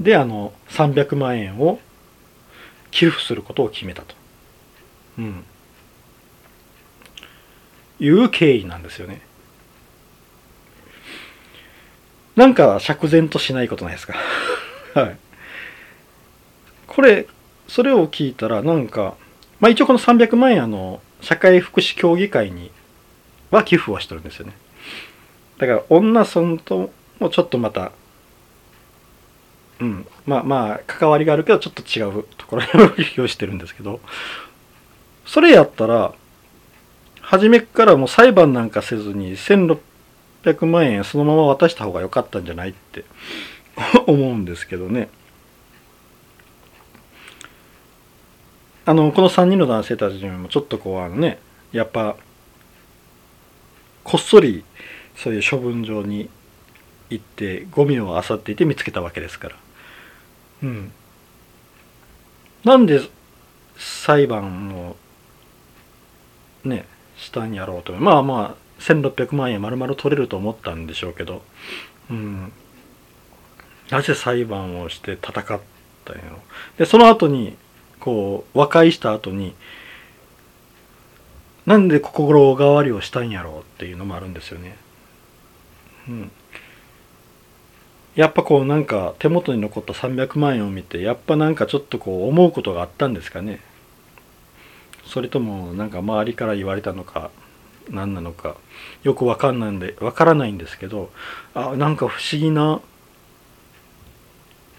[0.00, 1.80] であの300万円を
[2.90, 4.14] 寄付することを決めたと。
[5.18, 5.44] うん。
[7.98, 9.20] いう経緯なんですよね。
[12.36, 14.14] なんか釈然としないことないですか？
[14.94, 15.16] はい。
[16.86, 17.26] これ、
[17.68, 19.14] それを聞いたら、なんか、
[19.60, 22.70] まあ一応この300万円あの、社会福祉協議会に
[23.50, 24.52] は寄付をしてるんですよね。
[25.58, 27.90] だから、女村ともちょっとまた、
[29.80, 33.98] うん、まあまあ、関わりがあるけど、ちょっと違うところに寄付をしてるんですけど、
[35.24, 36.14] それやったら、
[37.22, 43.04] 初めからもう裁判なんかせずに1600万円そのまま渡した方が良かったんじゃないって
[44.06, 45.08] 思うんですけどね。
[48.86, 51.40] あの、この3人の男性たちにもちょっとこう、あのね、
[51.72, 52.16] やっぱ、
[54.04, 54.64] こっそり
[55.16, 56.30] そういう処分場に
[57.10, 59.56] 行ってゴミを漁っていて見つけたわけですから。
[60.62, 60.92] うん。
[62.62, 63.00] なんで
[63.76, 64.96] 裁判を
[66.64, 67.92] ね、したんやろうと。
[67.94, 71.42] まあまあ、1600万円丸々取れると思ったんでしょうけど、
[72.10, 72.52] うん。
[73.90, 75.60] なぜ裁判をして戦っ
[76.04, 76.38] たんやろ。
[76.76, 77.56] で、その後に、
[78.06, 79.52] こう、和解した後に、
[81.66, 84.76] なんで心変わりをしたんやろうっていうのもあるんですよね。
[86.08, 86.30] うん。
[88.14, 93.60] やっぱこうなんか手元に残った300万円を見てやっぱなんかちょっとこう思うことがあったんですかね
[95.04, 97.30] それともなんか周りから言われたのか
[97.90, 98.56] 何なのか
[99.02, 101.10] よくわかんないんでわからないんですけど
[101.52, 102.80] あなんか不思議な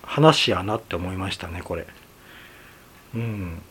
[0.01, 1.85] 話やなって思いましたねこれ
[3.15, 3.61] うん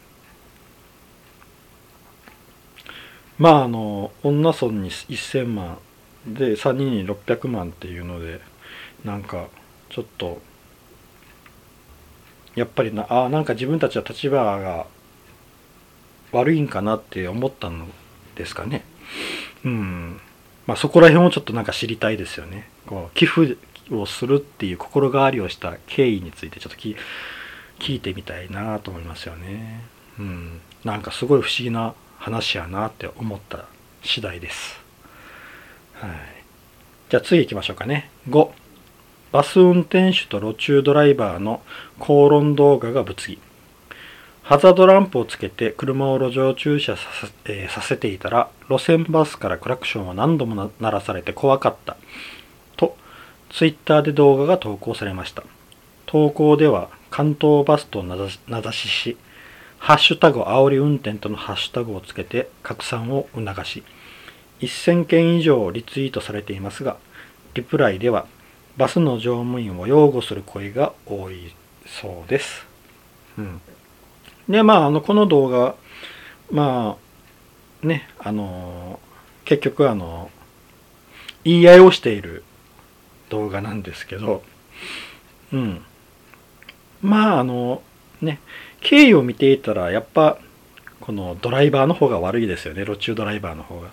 [3.38, 5.78] まああの女村に1000万
[6.26, 8.40] で3人に600万っていうので
[9.04, 9.48] なんか
[9.90, 10.40] ちょっと
[12.54, 14.86] やっぱりなあなんか自分たちは立場が
[16.32, 17.86] 悪いんかなって思ったの
[18.34, 18.84] ですかね。
[19.64, 20.20] うん。
[20.66, 22.68] まあそこら辺をちょっとなんか知りたいですよね。
[22.86, 23.56] こう寄付
[23.90, 26.96] をするっていう心変わりをした経緯についてちょっとき
[27.78, 29.84] 聞いてみたいなと思いますよね。
[30.18, 30.60] うん。
[30.84, 33.66] なんかすごい不思議な話やなって思った
[34.02, 34.80] 次第です。
[35.94, 36.10] はい。
[37.08, 38.10] じゃあ次行きましょうかね。
[38.28, 38.50] 5。
[39.32, 41.62] バス運転手と路中ドライバーの
[41.98, 43.38] 口論動画が物議。
[44.46, 51.96] ハザードランプをつけて車を路上駐車させ,、えー、させていたら路線バスからクラクションを何度も鳴らされて怖かった
[52.76, 52.96] と
[53.50, 55.42] ツイッターで動画が投稿されました
[56.06, 59.16] 投稿では関東バスと名指しし
[59.78, 63.84] ハッシュタグ煽り運転とのハッシュタグをつけて拡散を促し
[64.60, 66.96] 1000件以上リツイートされていますが
[67.54, 68.26] リプライでは
[68.76, 71.54] バスの乗務員を擁護する声が多い
[71.86, 72.66] そうです。
[73.38, 73.60] うん
[74.48, 75.74] でまああのこの動画
[76.50, 76.96] ま
[77.82, 79.00] あねあの
[79.44, 80.30] 結局あの
[81.44, 82.44] 言い合いをしている
[83.28, 84.42] 動画なんですけど
[85.52, 85.84] うん
[87.02, 87.82] まああの
[88.20, 88.40] ね
[88.80, 90.38] 経緯を見ていたらやっぱ
[91.00, 92.84] このドライバーの方が悪いですよね。
[92.84, 93.88] 路中ドライバーの方が。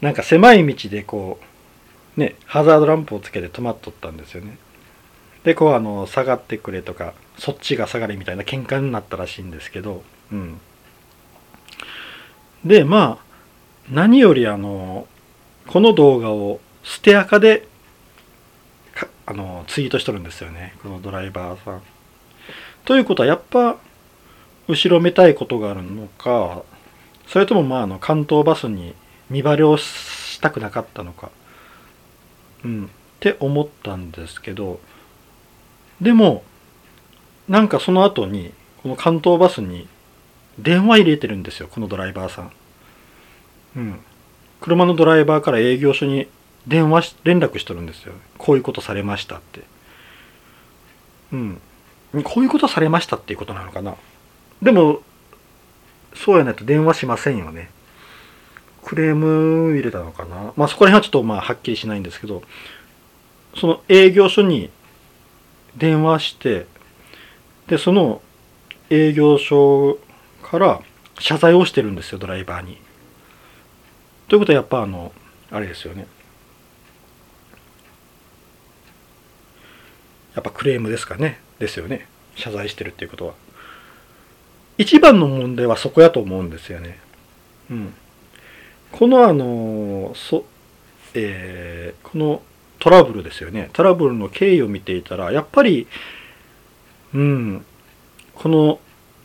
[0.00, 1.40] なんか狭い道でこ
[2.16, 4.58] うねハザードランプをつけて止まっとったんですよね。
[5.44, 10.60] でこうあの下がってくれとかそっちが下がれみたいな喧嘩になったらしいんですけど、うん。
[12.64, 13.24] で、まあ、
[13.90, 15.06] 何よりあの、
[15.68, 17.68] この動画をステアカで
[19.26, 20.74] あのツイートしとるんですよね。
[20.82, 21.82] このドライバーさん。
[22.84, 23.76] ということはやっぱ
[24.68, 26.62] 後ろめたいことがあるのか、
[27.26, 28.94] それともまああの関東バスに
[29.28, 31.30] 見張りをしたくなかったのか、
[32.64, 32.88] うん、っ
[33.20, 34.80] て思ったんですけど、
[36.00, 36.44] でも、
[37.48, 39.88] なんかその後にこの関東バスに
[40.58, 42.52] 電話入れてるんですよこのドライバーさん
[43.76, 44.00] うん
[44.60, 46.28] 車のドライバーから営業所に
[46.66, 48.12] 電話し連絡しとるんですよ。
[48.38, 49.62] こういうことされましたって。
[51.32, 51.60] うん。
[52.24, 53.94] こういうことされましたっていうことなのかな。
[54.62, 55.02] でも
[56.14, 57.70] そうやないと電話しませんよね。
[58.84, 60.52] クレーム入れたのかな。
[60.56, 62.42] まあそこら辺はちょっとまあはっきりしないんですけど
[63.56, 64.70] その営業所に
[65.76, 66.66] 電話して
[67.66, 68.22] でその
[68.90, 69.98] 営業所
[70.42, 70.80] から
[71.18, 72.78] 謝罪をしてるんですよドライバーに。
[74.28, 75.12] ということはやっぱあの
[75.50, 76.06] あれですよね。
[80.36, 81.40] やっぱクレームですかね。
[81.58, 82.06] ですよね。
[82.36, 83.34] 謝罪してるっていうことは。
[84.78, 86.98] 一番の問題はそこやと思うんですよね。
[87.70, 87.94] うん。
[88.92, 90.44] このあのそ
[91.14, 92.42] えー、この
[92.78, 93.70] トラブルですよね。
[93.72, 95.86] トラブルの経緯を見ていたらやっぱり
[97.14, 97.64] うん。
[98.34, 98.78] この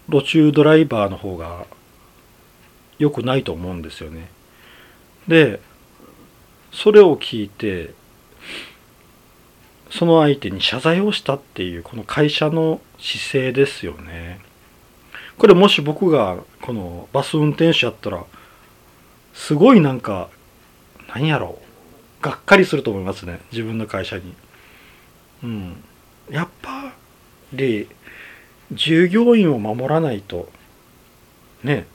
[0.08, 1.66] 路中ドライバーの方が
[2.98, 4.30] 良くないと思うんですよね。
[5.28, 5.60] で
[6.72, 7.94] それを聞いて
[9.92, 14.40] その相手に謝罪をしたっていうこの会社の姿勢ですよね。
[15.38, 18.24] これもし僕がこのバス運転手やったら
[19.34, 20.30] すごいなんか
[21.14, 22.24] 何やろう。
[22.24, 23.40] がっかりすると思いますね。
[23.52, 24.34] 自分の会社に。
[25.44, 25.84] うん。
[26.30, 26.94] やっぱ
[27.52, 27.90] り
[28.72, 30.50] 従業員を守らないと
[31.64, 31.86] ね。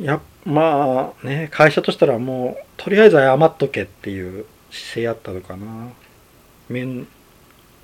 [0.00, 5.90] やまあね会社としたらもうとりあえず謝っとけっていう姿勢やったのかな。
[6.68, 7.06] めん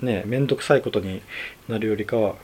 [0.01, 1.21] ね面倒くさいことに
[1.67, 2.35] なるよりかは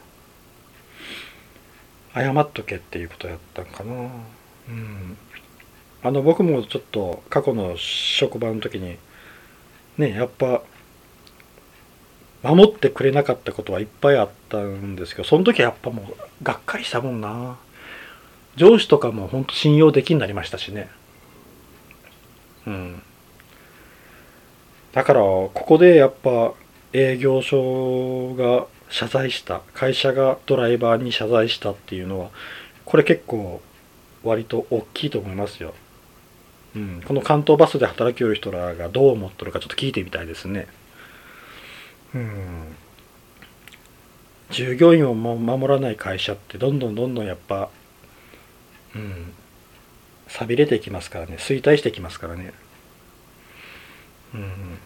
[2.14, 3.94] 謝っとけっていうことやったんかな。
[3.94, 5.18] うん。
[6.04, 8.98] あの僕もちょっと過去の職場の時に
[9.98, 10.62] ねやっぱ
[12.44, 17.58] 守ってくれなかったことはいっぱいあったんですけどその時はやっぱもうがっかりしたもんな。
[18.56, 20.90] 上司とかも本当信用できになりましたしね。
[22.66, 23.02] うん。
[24.94, 26.54] だからここでやっぱ
[26.94, 32.30] 営業所が謝罪した会社がドライバーに謝罪したっていうのは
[32.86, 33.62] これ結構
[34.24, 35.74] 割と大きいと思いますよ、
[36.76, 40.68] うん、この関東バスで働きよる人らがどう思っとるかちょっと聞いてみたいですね。
[42.14, 42.76] うん。
[44.52, 47.70] 従業員を守らない会社ってどんどんどんどんやっぱ
[48.96, 49.34] うん。
[50.28, 51.36] 錆びれていきますからね。
[51.38, 52.54] 衰退していきますからね
[54.34, 54.80] うん。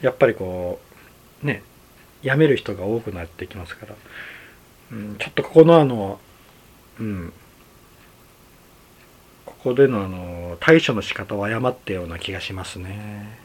[0.00, 0.80] やっぱりこ
[1.42, 1.62] うね
[2.22, 3.94] 辞める人が多くなってきますから、
[4.92, 6.20] うん、ちょっとここのあの
[6.98, 7.32] うん。
[9.46, 13.38] ここでのあの対処の仕方を誤ったような気がしますね。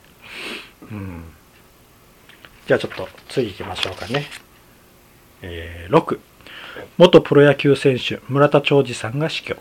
[0.84, 1.24] うん。
[2.68, 4.26] じゃあちょっと次行きましょうかね。
[5.42, 6.20] えー、6
[6.98, 9.58] 元プロ野球選手村田兆治さんが死去。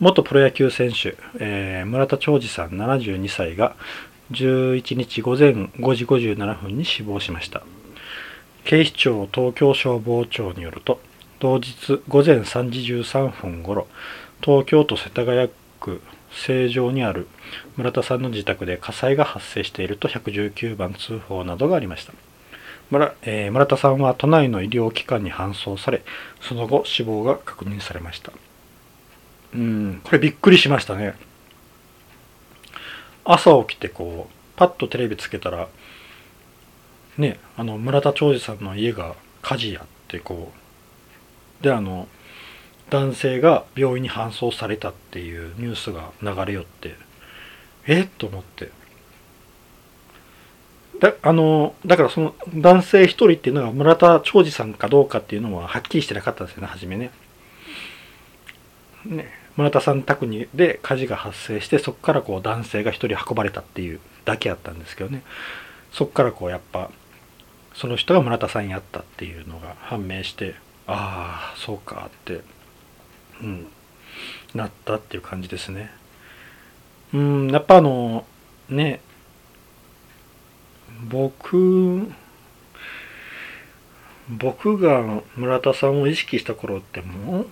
[0.00, 3.76] 元プロ野球選手、えー、村田兆治さん72歳が
[4.32, 7.62] 11日午前5時57分に死亡しました。
[8.64, 11.00] 警視庁東京消防庁によると
[11.40, 13.88] 同日午前3時13分ごろ
[14.40, 17.26] 東京都世田谷区成城にある
[17.76, 22.12] 村田さんの自宅で火災が発生していると119番通報などがありました。
[22.92, 26.02] 村,、えー、村田さんは都内の医療機関に搬送され
[26.42, 28.32] その後死亡が確認されました。
[29.54, 31.14] うんこれびっくりしましたね。
[33.24, 35.68] 朝起きてこうパッとテレビつけたら
[37.16, 40.52] ねあの村田兆治さんの家が火事やってこ
[41.60, 42.08] うであの
[42.90, 46.94] 男性が病院に搬送されたっていうニュースが流れよって
[47.86, 48.81] えっと思って。
[51.02, 57.10] だあのだからその男性一人っていうのが村田長治さんかどうかっていうのははっきりしてなかったんですよね初めね。
[59.04, 65.24] ね村田さん宅にで火事が発生してそこからこう男性が一人運ばれたっていうだけやったんですけどね
[65.90, 66.88] そこからこうやっぱ
[67.74, 70.54] その人が村田さんやったっていうのが判明して
[70.86, 72.42] ああそうかって
[73.42, 73.66] うん
[74.54, 75.90] なったっていう感じですね。
[77.12, 78.24] うんやっぱあの
[78.68, 79.00] ね
[81.08, 82.12] 僕
[84.28, 87.46] 僕が村田さんを意識した頃ってもう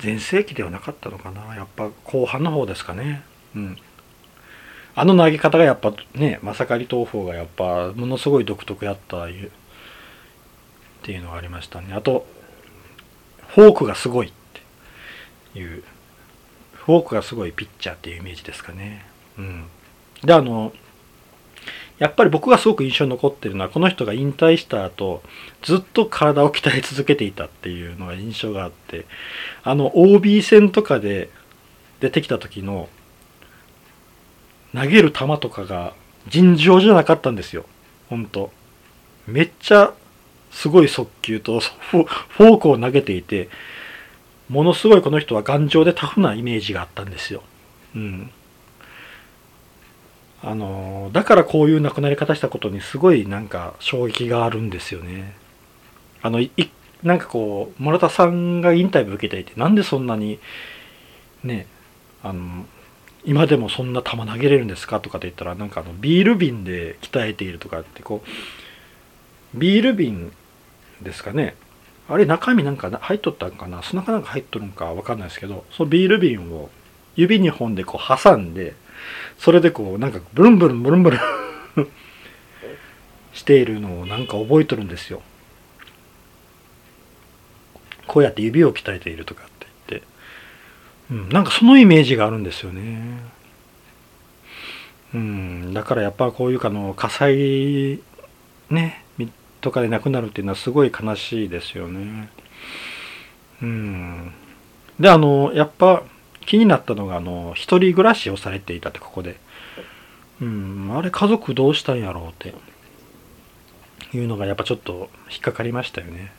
[0.00, 1.54] 全盛期ではなかったのかな。
[1.54, 3.22] やっぱ後半の方ですかね。
[3.54, 3.78] うん。
[4.96, 9.28] あの投げ方がやっぱねまさかり東宝がやっぱものすごい独特やったっ
[11.02, 11.92] ていうのがありましたね。
[11.94, 12.26] あと
[13.48, 14.32] フォークがすごいっ
[15.52, 15.82] ていう
[16.74, 19.04] フォークがすごいピッチャーっていうイメージですかね。
[19.38, 19.64] うん。
[20.22, 20.72] であの
[21.98, 25.22] やっぱり僕がすごく印象に残ってるのはこの人が引退した後
[25.62, 29.06] ずっと体を鍛え続けていたっていうのが印象があって
[29.62, 31.30] あの OB 戦とかで
[32.00, 32.88] 出てきた時の
[34.74, 35.94] 投げる球とかが
[36.28, 37.64] 尋常じゃなかったんですよ。
[38.10, 38.50] ほんと。
[39.26, 39.94] めっちゃ
[40.50, 43.48] すごい速球とフォークを投げていて、
[44.48, 47.42] ものすごいこの人は頑丈でタフなイメージがあったんですよ。
[47.94, 48.30] うん。
[50.46, 55.34] あのだからこういう亡くなり方したことにすごいなんか衝撃があるんですよね。
[56.20, 56.50] あのい
[57.02, 60.38] なんかこう村田さんがインタビュー受けていてなんでそんなに
[61.42, 61.66] ね
[62.22, 62.66] あの
[63.24, 70.32] 今でもそんな球投げれるんですかとかって言ったらなんかあのビール瓶で鍛えているとかってこうビール瓶
[71.00, 71.56] ですかね
[72.08, 73.82] あれ中身なんか入っとったんかな？
[73.82, 76.68] 砂かなんか入っとるんかわかんないですけどそのビール瓶を
[77.16, 78.74] 指2本でこう挟んで
[79.38, 81.20] それでこうなんかブルンブルンブルンブルン
[83.32, 85.22] しているのをなんか覚えとるんですよ
[88.06, 90.06] こうやって指を鍛えているとかって言って、
[91.10, 93.18] うん、なんかそのイメージがあるんですよね。
[95.14, 98.00] うん、だからやっぱこういうかの火災
[98.68, 99.04] ね
[99.60, 102.28] とかで亡くなるっていうのはすごい悲しいですよね。
[103.62, 104.32] うん、
[104.98, 106.02] であのやっぱ
[106.46, 109.36] 気になったのがあの一人暮らしをされていたってここで。
[110.40, 112.54] うん、あれ家族どうしたんやろうって
[114.16, 116.32] いうのがやっぱちょっと引っかかりましたよね。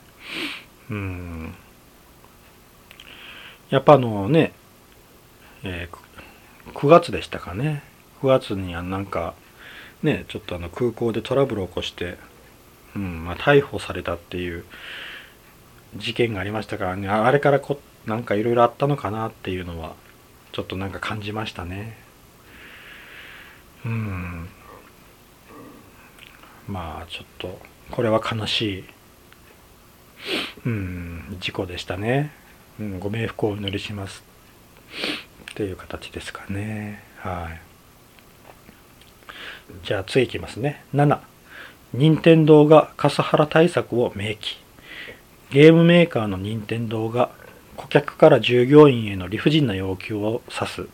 [0.89, 1.55] うん
[3.69, 4.53] やっぱあのね、
[5.63, 7.83] えー、9月でしたかね
[8.21, 9.33] 9月になんか
[10.03, 12.17] ねちょっとあの空港でトラブルを起こして、
[12.95, 14.65] うんまあ、逮捕されたっていう
[15.97, 19.95] 事件がありましたからねあれからこなんかいろいろあったのかなっていうのは
[20.51, 21.97] ちょっとなんか感じましたね。
[23.85, 24.49] うん。
[26.67, 27.59] まあちょっと
[27.91, 28.83] これは悲しい
[30.65, 32.31] うん事故でしたね、
[32.79, 34.23] うん、ご冥福をお祈りします。
[35.51, 37.03] っていう形ですかね。
[37.17, 37.61] はい。
[39.85, 40.83] じゃあ次いきますね。
[40.93, 41.19] 7
[41.93, 44.57] 任天堂がカスハラ対策を明記。
[45.51, 47.31] ゲームメーカーの任天堂が
[47.75, 50.87] 顧客から従業員への理不尽な要求を指す、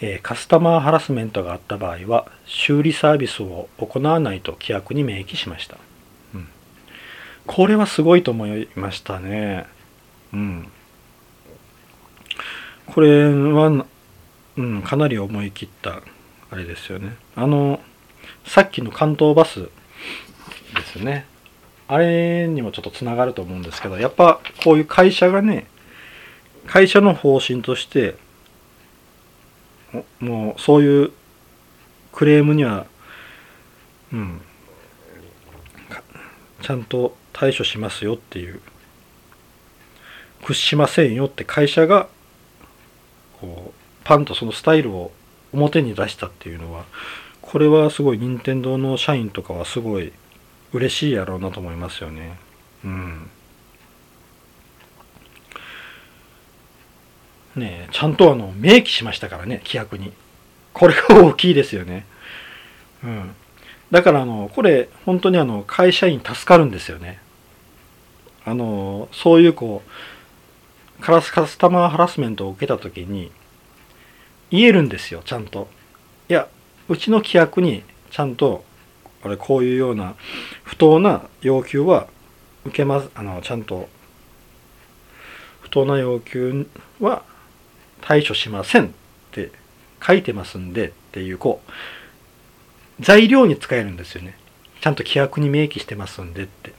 [0.00, 5.76] え、カスタマーハラスメントがあった場合は修理サービスを行わないと規約に明記しました
[6.34, 6.48] うん
[7.48, 9.66] これはすごいと思いましたね。
[10.34, 10.68] うん。
[12.86, 13.86] これは、
[14.56, 16.02] うん、かなり思い切った
[16.50, 17.16] あれですよね。
[17.34, 17.80] あの、
[18.44, 19.70] さっきの関東バスで
[20.92, 21.24] すね。
[21.88, 25.66] あれにもちょっとつながると思うんですけど、やっぱこういう会社がね、
[26.68, 28.14] 会社の方針として、
[30.20, 31.12] もうそういう
[32.12, 32.86] クレームには、
[34.12, 34.40] うん、
[36.62, 38.60] ちゃんと対処しますよっていう
[40.44, 42.08] 屈しませんよって会社が
[43.40, 45.12] こうパンとそのスタイルを
[45.52, 46.84] 表に出したっていうのは
[47.40, 50.12] これはすごい任天堂の社員とかはすごい
[50.72, 52.38] 嬉しいやろうなと思いますよね。
[52.84, 53.30] うん。
[57.58, 60.12] ねちゃんとあの明記しましたからね規約に。
[60.72, 62.06] これが大きいですよね。
[63.02, 63.34] うん。
[63.90, 67.20] だからあのこれ本当にあの会社員助かるんですよね。
[68.44, 69.82] あのそういうこ
[70.98, 73.30] うカラスカスタマーハラスメントを受けた時に
[74.50, 75.68] 言えるんですよちゃんと。
[76.28, 76.48] いや
[76.88, 78.64] うちの規約にちゃんと
[79.22, 80.14] あれこういうような
[80.62, 82.06] 不当な要求は
[82.64, 83.88] 受けますあのちゃんと。
[85.60, 86.66] 不当な要求
[86.98, 87.22] は
[88.00, 88.88] 対処しませんっ
[89.32, 89.50] て
[90.04, 94.36] 書いてますんでっていうこう材料に使えるんですよね。
[94.80, 96.72] ちゃんと規約に明記してますんでって。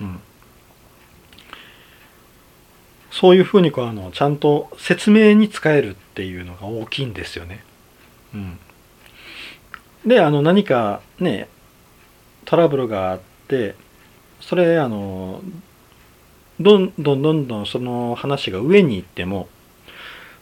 [0.00, 0.20] うん。
[3.10, 7.64] そういうふうにこうあのちゃんと説明に使えるっていうのが大きいんですよね。
[8.34, 8.58] うん、
[10.06, 11.48] であの何かね
[12.44, 13.74] トラブルがあって
[14.40, 15.42] それあの
[16.60, 19.48] どんどんどんどんその話が上に行っても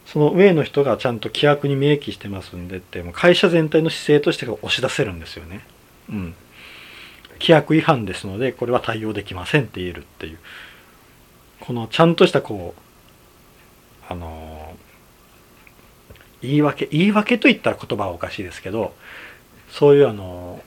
[0.07, 5.65] その上の人がちゃんと規約に明記してますんでっても会社全体の姿勢として押し出せるんですよね。
[6.09, 6.35] うん。
[7.39, 10.39] 規約違反ですのでこれは対応できませんって言えるっていう。
[11.59, 12.81] このちゃんとしたこう
[14.09, 14.75] あの
[16.41, 18.93] 言い訳言い訳と言ったら言葉はおかしいですけど
[19.69, 20.61] そういうあの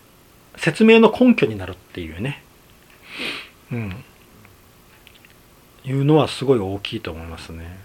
[0.57, 2.43] 説明の根拠になるっていうね。
[3.73, 4.05] うん。
[5.83, 7.79] いうのはすごい大きいと思いますね。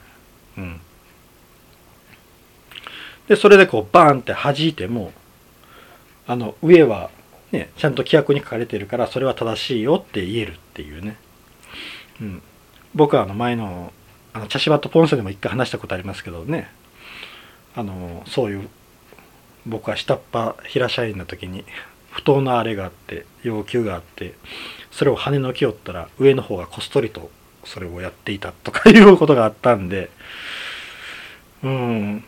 [0.57, 0.81] うん。
[3.27, 5.11] でそれでこうバーンって弾いても
[6.27, 7.09] あの上は
[7.51, 11.17] ねちゃんと規約に書かれてるからそれは正しいよって言えるっていうね。
[12.21, 12.41] うん。
[12.93, 13.91] 僕はあの前の
[14.33, 16.69] あの茶芝とポンセでも一回話したことありますけどね。
[17.75, 18.69] あのそういう
[19.65, 21.65] 僕は下っ端平社員の時に
[22.11, 24.35] 不当なあれがあって要求があって
[24.91, 27.29] それを跳ねのきよったら上の方がこっそりと
[27.65, 30.09] それをやっていたとかいうことがあったんで
[31.63, 32.23] うん。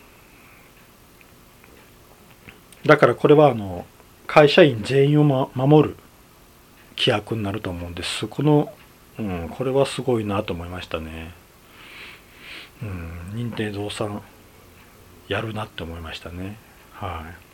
[2.85, 3.85] だからこれはあの
[4.27, 5.97] 会社員全員を、ま、守る
[6.97, 8.73] 規約になると思うんですこの、
[9.19, 11.31] うん、これはすごいなと思いましたね。
[12.81, 14.21] うん、認定増産
[15.27, 16.57] やるなって思いましたね。
[16.93, 17.47] はい。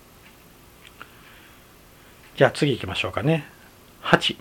[2.37, 3.45] じゃあ次行きましょうかね。
[4.03, 4.37] 8。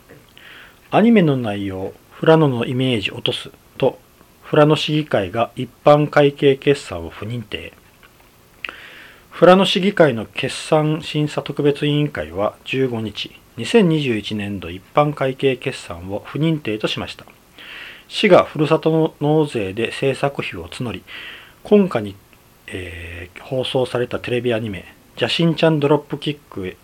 [0.90, 3.98] アニメの内容、フラノのイメージ落とすと、
[4.42, 7.72] フラノ市議会が一般会計決算を不認定。
[9.32, 17.24] フラノ市議会の決算審査特別委員会は15日、2021年度一般会計決算を不認定としました。
[18.08, 21.02] 市がふるさと納税で制作費を募り、
[21.64, 22.14] 今夏に、
[22.66, 26.76] えー、放送されたテレビアニメ、ジャシンちゃんドロップキック、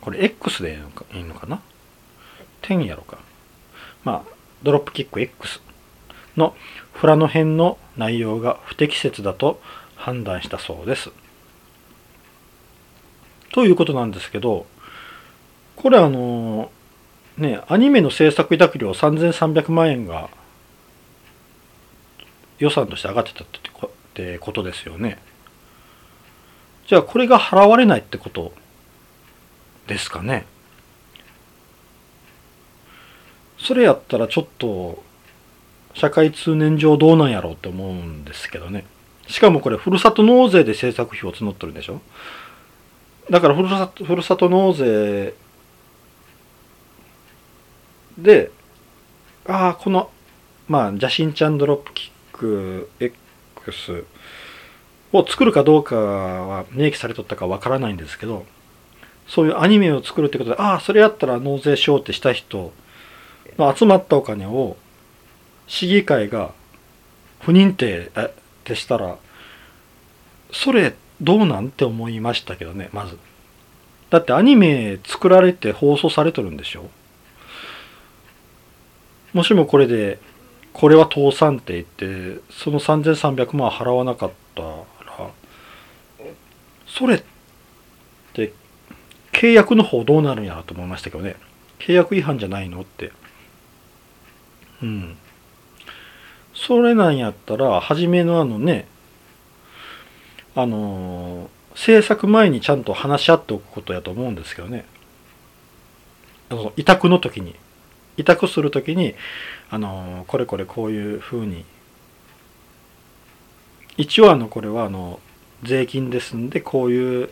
[0.00, 0.78] これ X で
[1.12, 1.60] いいのかな
[2.62, 3.18] ?10 やろか。
[4.04, 5.60] まあ、ドロップキック X
[6.36, 6.54] の
[6.92, 9.60] フラノ編の内容が不適切だと
[9.96, 11.10] 判断したそうです。
[13.54, 14.66] ということなんですけど、
[15.76, 16.72] これあの、
[17.38, 20.28] ね、アニメの制作委託料3300万円が
[22.58, 23.46] 予算として上がってたっ
[24.12, 25.18] てことですよね。
[26.88, 28.52] じゃあこれが払われないってこと
[29.86, 30.46] ですかね。
[33.56, 35.00] それやったらちょっと
[35.94, 38.84] 社会通念上どうなんやろうって思うんですけどね。
[39.28, 42.00] しかもこれふるさと納税で政策費を募ってるんでしょ
[43.30, 45.34] だからふるさとふるさと納税
[48.18, 48.50] で
[49.46, 50.10] ああこの
[50.68, 54.04] まあ邪神ちゃんドロップキック X
[55.12, 58.44] を作るかどうかは明記されとったかわからないんですけど
[59.26, 62.72] そういうアニメを作るってことでああそれやったら納税しようってした人
[63.56, 64.76] の集まったお金を
[65.66, 66.52] 市議会が
[67.40, 68.30] 不認定っ
[68.64, 69.16] てしたら
[70.52, 73.18] それってどうなんて思いましたけどねまず。
[74.10, 76.90] だってアニメ作られて放送されとるんでしょ？
[79.32, 80.18] もしもこれで
[80.72, 84.76] これは倒産って言ってその3300万払わなかったら
[86.86, 87.22] それっ
[88.32, 88.52] て
[89.32, 91.36] 契約の方どうなるんやろと思いましたけどね。
[91.80, 93.12] 契約違反じゃないのって。
[94.82, 95.16] うん。
[96.54, 98.86] それなんやったら初めのあのね
[100.54, 104.84] あの制作前にちゃんと話し合っておくことやと思うんですけどね。
[106.50, 107.56] あの委託の時に。
[108.16, 109.14] 委託する時に
[109.70, 111.64] あのこれこれこういうふうに。
[113.96, 115.20] 一応あのこれはあの
[115.62, 117.30] 税金ですんでこういう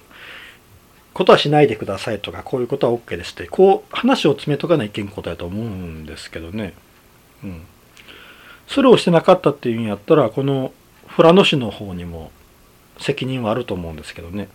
[1.12, 6.74] ことはしないでくださいとかこういうことは OK ですってこう話を詰めとかないけんことやと思うんですけどね。
[7.44, 7.62] うん。
[8.66, 10.72] それをしてなかったっていうんやったらこの
[11.16, 12.30] 富良野市の方にも
[12.98, 14.48] 責任はあると思うんですけどね。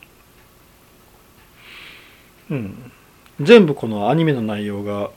[2.50, 2.92] うん。
[3.42, 5.12] 全部このアニメの内容が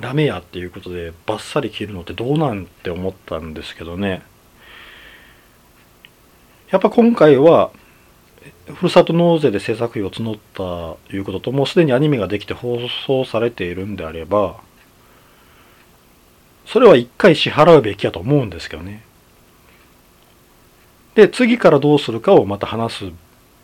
[0.00, 4.22] ダメやっていうことでバッサリ切るのってどうなんて思ったんですけどね。
[6.70, 7.70] やっぱ今回は
[8.74, 10.58] ふるさと納税で制作費を募った
[11.08, 14.60] ということともうすでにアニメができて放送されているんであれば
[16.66, 19.05] それは一回支払うべきやと思うんですけどね。
[21.16, 23.04] で次からどうするかをまた話す。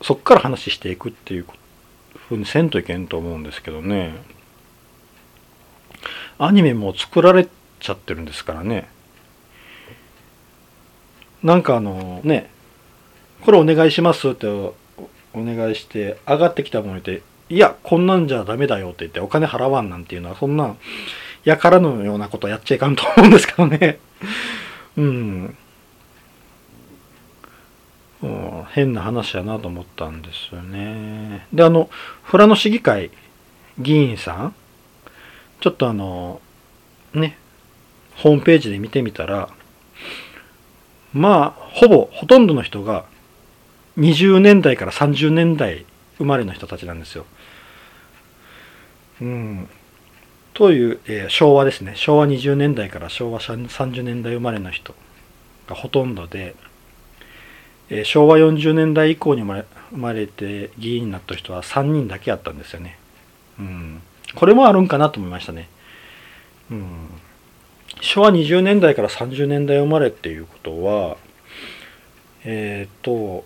[0.00, 1.46] そっから話していくっていう
[2.28, 4.14] ふうにせんといけんと思うんですけどね。
[6.38, 7.46] アニメも作られ
[7.78, 8.88] ちゃってるんですからね。
[11.42, 12.50] なんかあのね
[13.42, 14.74] これお願いしますってお
[15.34, 20.76] 願いして上がってきたものでいやこんなんじゃダメだよって言ってお金払わんなんていうのはそんな
[21.44, 23.98] やからのようなことやっちゃいかんと思うんですけどね。
[24.96, 25.56] うん。
[28.70, 31.90] 変な話やなと思ったんですよねであの
[32.30, 33.10] 富良野市議会
[33.78, 34.54] 議員さん
[35.62, 36.40] ちょっとあの、
[37.14, 37.38] ね、
[38.16, 39.48] ホームページで見てみたら、
[41.12, 43.04] まあ、ほぼ、ほとんどの人が
[43.96, 45.86] 20年代から30年代
[46.18, 47.26] 生まれの人たちなんですよ。
[49.20, 49.68] うん。
[50.52, 51.92] という、えー、昭和ですね。
[51.94, 54.96] 昭和20年代から昭和30年代生まれの人
[55.68, 56.56] がほとんどで、
[58.00, 62.98] え、昭和40年代以降に生まれて議員になった人は3人だけあったんですよね。
[63.58, 64.02] うん。
[64.34, 65.68] これもあるんかなと思いましたね。
[66.70, 66.86] うん、
[68.00, 71.16] 昭和20年代から30年代生まれっていうことは、
[72.44, 73.44] えっ、と、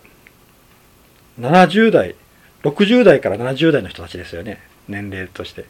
[1.40, 2.14] 70代
[2.62, 5.66] 60代から70代の人たちですよね年齢として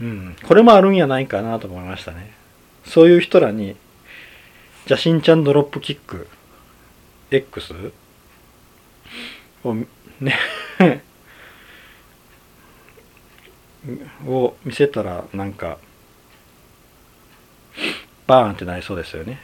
[0.00, 2.32] うんこれもあるんやないかなと思いましたね
[2.84, 3.76] そういう人らに
[4.86, 6.28] じゃしんちゃんドロップキック
[7.30, 7.92] X
[9.64, 9.74] を
[10.20, 10.38] ね。
[14.26, 15.78] を見せたらなんか
[18.26, 19.40] バーンってなりそうですよね。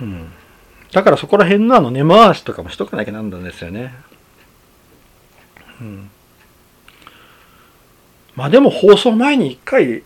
[0.00, 0.32] うん。
[0.92, 3.92] だからそこら辺のあの根回しとかもしとかなきゃなんだんですよね。
[5.80, 6.10] うん。
[8.34, 10.02] まあでも放送前に一回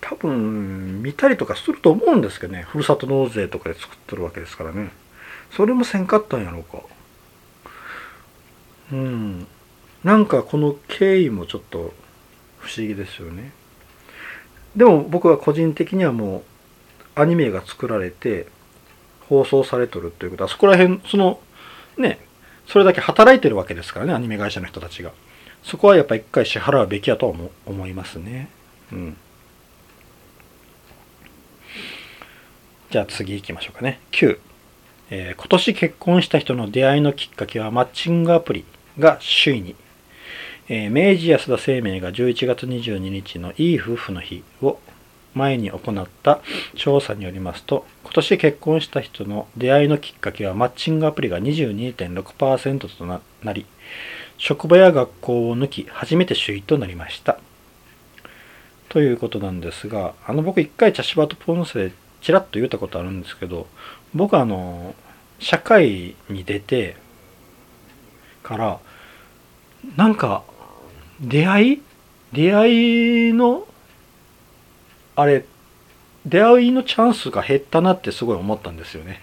[0.00, 2.62] 多分見たりとかすると思うんですけどね。
[2.62, 4.90] ふるさと納税とかで作ってるわけですからね。
[5.56, 6.82] それもせんかったんやろうか。
[8.92, 9.46] うん。
[10.02, 11.94] なんかこの経緯もちょっと
[12.58, 13.52] 不思議ですよね。
[14.76, 16.38] でも僕は個人的にはも
[17.16, 18.46] うアニメが作られて
[19.28, 20.44] 放送されとるということ。
[20.44, 21.40] はそこら辺その
[21.96, 22.18] ね
[22.66, 25.12] それだけ働いてるわけですからねアニメ会社の人たちが。
[25.62, 28.50] そこはやっぱ一回支払うべきやとは思思いますね。
[28.92, 29.16] うん。
[32.90, 34.00] じゃあ次行きましょうかね。
[34.12, 34.38] 9、
[35.10, 38.64] えー、今年結婚した人の出会いのきっかけはマッチングアプリ
[38.98, 39.76] が首位に
[40.66, 44.78] えー、明治安田生命が11月22日のいい夫婦の日を
[45.34, 46.40] 前に行った
[46.74, 53.20] 調査によりますと今年結婚した人の出会いのきっかけはマッチングアプリが22.6%とな
[53.52, 53.66] り
[54.38, 57.38] 職場や学校を抜き初めて首位となりました。
[58.88, 63.66] ということなんですがあの僕一回茶芝とポンセでちらっと言ったことあるんですけど
[64.14, 64.94] 僕あの
[65.38, 66.96] 社会に出て
[68.42, 68.80] から
[69.96, 70.44] なんか
[71.20, 71.82] 出会い？
[72.32, 73.66] 出会いの
[75.16, 75.44] あれ
[76.26, 79.20] 出会いのチャンスが減ったなってすごい思ったんですよね。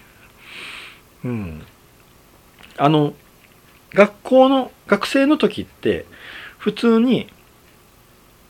[1.24, 1.62] うん。
[2.78, 3.12] あの
[3.92, 6.06] 学校の学生の時って
[6.58, 7.28] 普通に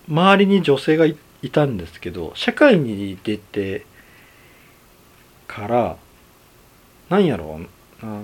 [0.08, 1.16] 周りに女性がい
[1.50, 3.84] たんですけど社会に出て
[5.48, 5.96] から
[7.12, 7.60] なんやろ
[8.02, 8.22] うな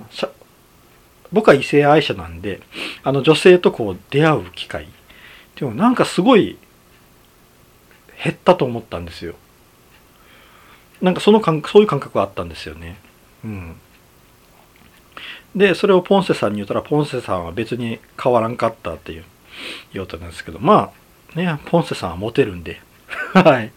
[1.31, 2.61] 僕は異性愛者なんで
[3.03, 4.87] あの女性とこう出会う機会
[5.55, 6.57] でもなんかすごい
[8.23, 9.35] 減ったと思ったんですよ。
[11.01, 12.97] なんかその感そういう感覚があったんですよね。
[13.45, 13.75] うん。
[15.55, 19.23] で、それをポンセさんに言ったら、ポンセさんは別に変わらんかったっていう
[19.93, 20.91] 言うとなんですけど、ま
[21.35, 22.81] あ、ね、ポンセさんはモテるんで、
[23.33, 23.71] はい。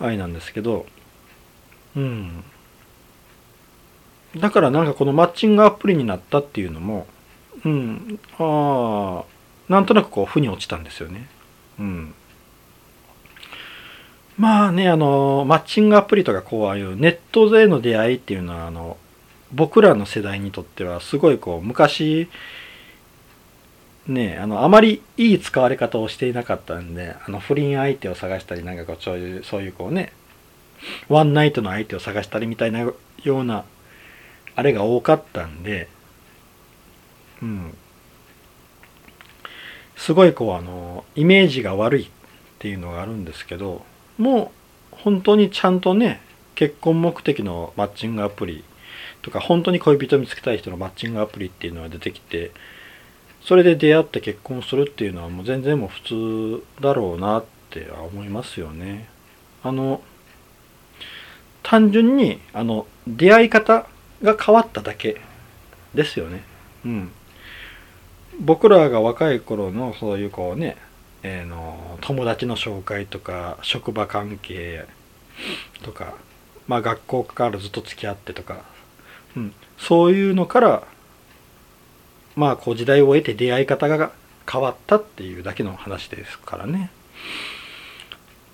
[0.00, 0.86] 愛なんですけど、
[1.96, 2.44] うん。
[4.36, 7.06] だからなんかこのマッチングアプリになったっていうのも、
[7.64, 11.28] うん、ああ、なんとなくこう負に落ちたんですよね。
[11.78, 12.14] うん。
[14.36, 18.96] まあね、あの、マッチングアプリとかこう、ああいうネットでの出会いっていうのは、あの、
[19.52, 22.28] 僕らの世代にとってはすごいこう、昔、
[24.08, 30.12] ね、あの、あまりいい使われ方をしていなかったんで、あの、不倫相手を探したり、なんかこう、そういう、そういうこうね、
[31.08, 33.64] ワンナイトの相手を探したりみたいなような、
[34.56, 35.88] あれが多かったんで、
[37.42, 37.76] うん。
[39.96, 42.08] すごいこうあのイメージが悪いっ
[42.58, 43.84] ていうのがあるんですけど
[44.18, 44.52] も
[44.92, 46.20] う本当にちゃんとね
[46.54, 48.64] 結婚目的のマッチングアプリ
[49.22, 52.52] とか本当に恋人見つけたい人のマッチングアプリっていうのが出てきて
[53.42, 59.08] それで出会って結婚するっていうのはもう全然もう普通だろうなって思いますよね。
[59.62, 60.00] あの
[61.62, 63.86] 単純にあの出会い方
[64.24, 65.20] が変わっただけ
[65.94, 66.42] ですよね。
[66.84, 67.12] うん。
[68.40, 70.76] 僕らが若い頃のそういうこうね、
[71.22, 74.86] えー、の友達の紹介とか職場関係
[75.82, 76.14] とか、
[76.66, 78.64] まあ、学校からずっと付き合ってとか、
[79.36, 80.82] うん、そういうのから
[82.34, 84.12] まあこう時代を得て出会い方が
[84.50, 86.90] 変わったっていうだけの話ですからね。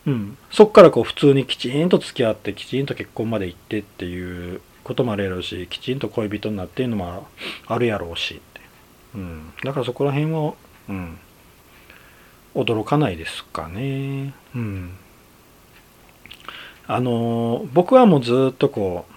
[0.07, 7.27] うん、そっからこう普通にきちんと付き合ってきちんと結婚まで行ってっていうこともあるやろうしきちんと恋人になっていうのも
[7.67, 8.41] あるやろうし
[9.15, 10.55] うん、だからそこら辺は、
[10.89, 11.19] うん、
[12.55, 14.35] 驚かないですかね。
[14.55, 14.97] うん、
[16.87, 19.13] あの僕はもうずっとこう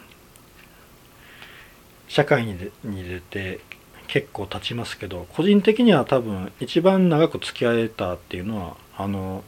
[2.11, 3.59] 社会に出て
[4.07, 9.43] 結構経ちますけど個人的には多分一番長く付き合えたっていうのはあの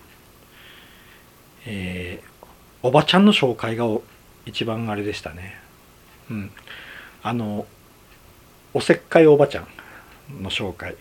[1.68, 3.86] えー、おばちゃんの紹介が
[4.46, 5.65] 一番あれでしたね。
[6.30, 6.52] うん。
[7.24, 7.66] あの、
[8.74, 9.68] おせっかいおばちゃん。
[10.30, 10.96] の紹介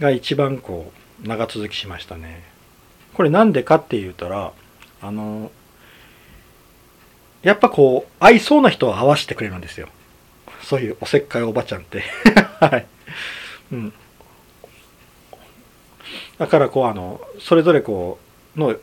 [0.00, 0.92] が一番こ
[1.24, 2.42] う長続きしましたね。
[3.14, 4.52] これなんでかって言うたら
[5.00, 5.50] あの
[7.42, 9.88] やっぱこう合いそうな人を合わせてくれるんですよ。
[10.62, 12.02] そういうおせっかいおばちゃんって
[12.60, 12.86] はい、
[13.70, 13.92] うん、
[16.38, 18.18] だからこうあのそれぞれこ
[18.56, 18.74] うの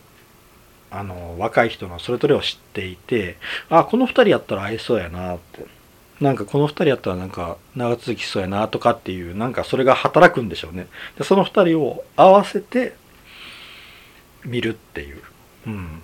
[0.91, 3.37] あの若い人のそれぞれを知っていて
[3.69, 5.65] あこの2人やったら合いそうやなって。
[6.19, 10.85] なんかこの2人やったらなんか長続きそうやなとかっていうなんかそれが働くんでしょうね。
[11.17, 12.93] でその2人を合わせて
[14.45, 15.21] 見るっていう、
[15.65, 16.01] うん、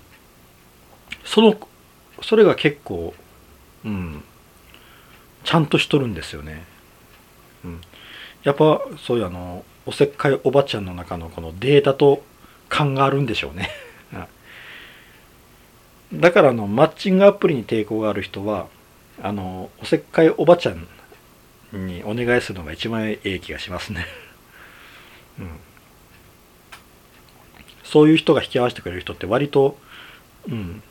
[1.23, 1.55] その
[2.23, 3.13] それが結構、
[3.85, 4.23] うん、
[5.43, 6.63] ちゃんとしとるんですよね、
[7.63, 7.81] うん、
[8.43, 12.23] やっぱそういうあのおせっかいおばちゃんの中のこのデータと
[12.69, 13.69] 感があるんでしょうね。
[16.13, 18.67] だからあのマッチングアプリに抵抗がある人は
[19.21, 20.87] あのおせっかいおばちゃん
[21.73, 24.05] にお願いするのが一番ええ気がしますね
[25.39, 25.49] うん、
[27.83, 29.77] そういう人が引き合わせてくれる人って割と、
[30.49, 30.81] うん、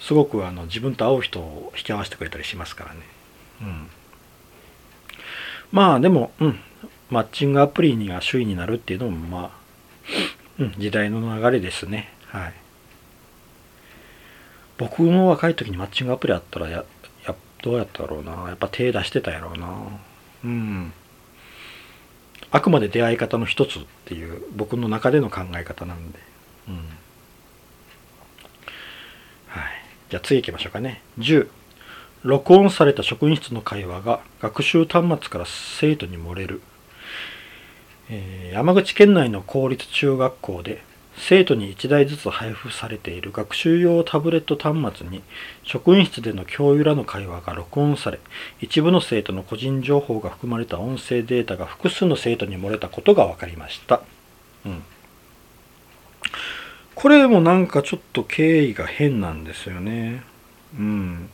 [0.00, 3.00] すごくあの自分と合う人を引き合わせてくれたりしますからね。
[3.60, 3.90] うん、
[5.70, 6.60] まあでも、うん、
[7.10, 9.50] マッチングアプリにが首位になるっていうのもまあ、
[10.58, 12.12] うん、時代の流れですね。
[12.26, 12.63] はい。
[14.78, 16.84] 僕も若い時にマッチングアプリあったらや、
[17.26, 18.32] やどうやったろうな。
[18.48, 19.68] やっぱ手出してたやろうな。
[20.44, 20.92] うん。
[22.50, 26.18] あくまで出会い方の一つっていう僕の中での考え方なんで。
[26.68, 26.76] うん。
[29.48, 29.64] はい
[30.10, 31.02] じゃあ次行きましょうかね。
[31.18, 31.48] 10、
[32.22, 36.60] 録音された職員室の会話が学習端末から生徒に漏れる。
[38.10, 40.82] えー、山口県内の公立中学校で
[41.16, 45.22] 生徒に1台ずつ配布されている学習用タブレット端末に
[45.62, 48.18] 職員室での教諭らの会話が録音され
[48.60, 54.02] 一部の生徒の個人情報が含まれた音声データが複数の生徒に漏れたことが分かりました。
[54.66, 54.82] うん
[56.94, 60.22] これもなんかちょっと経緯が変なんですよね。
[60.78, 61.28] うん。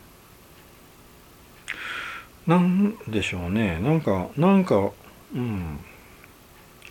[2.46, 3.78] なんでしょうね。
[3.80, 4.90] なんか、なんか、
[5.34, 5.78] うん。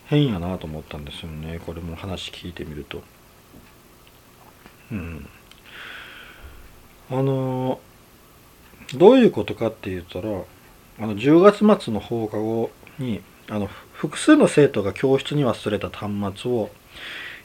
[0.10, 1.60] 変やなと思ったんですよね。
[1.66, 3.02] これも話聞いてみると。
[4.92, 5.28] うん。
[7.12, 7.80] あの、
[8.96, 10.30] どういうことかって言ったら、
[11.00, 16.70] あの、10月末の放課後に、あの、複数の生徒が教室に忘れた端末を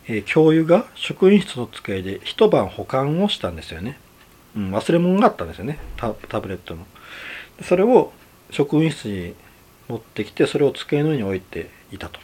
[0.06, 3.98] えー、教諭が職員室の机で一晩保管をしたんですよね。
[4.56, 6.86] うん、忘れ物があったんですよねタブレットの。
[7.62, 8.12] それを
[8.50, 9.34] 職員室に
[9.88, 12.20] 持ってきてそれを机の上に置いていたと。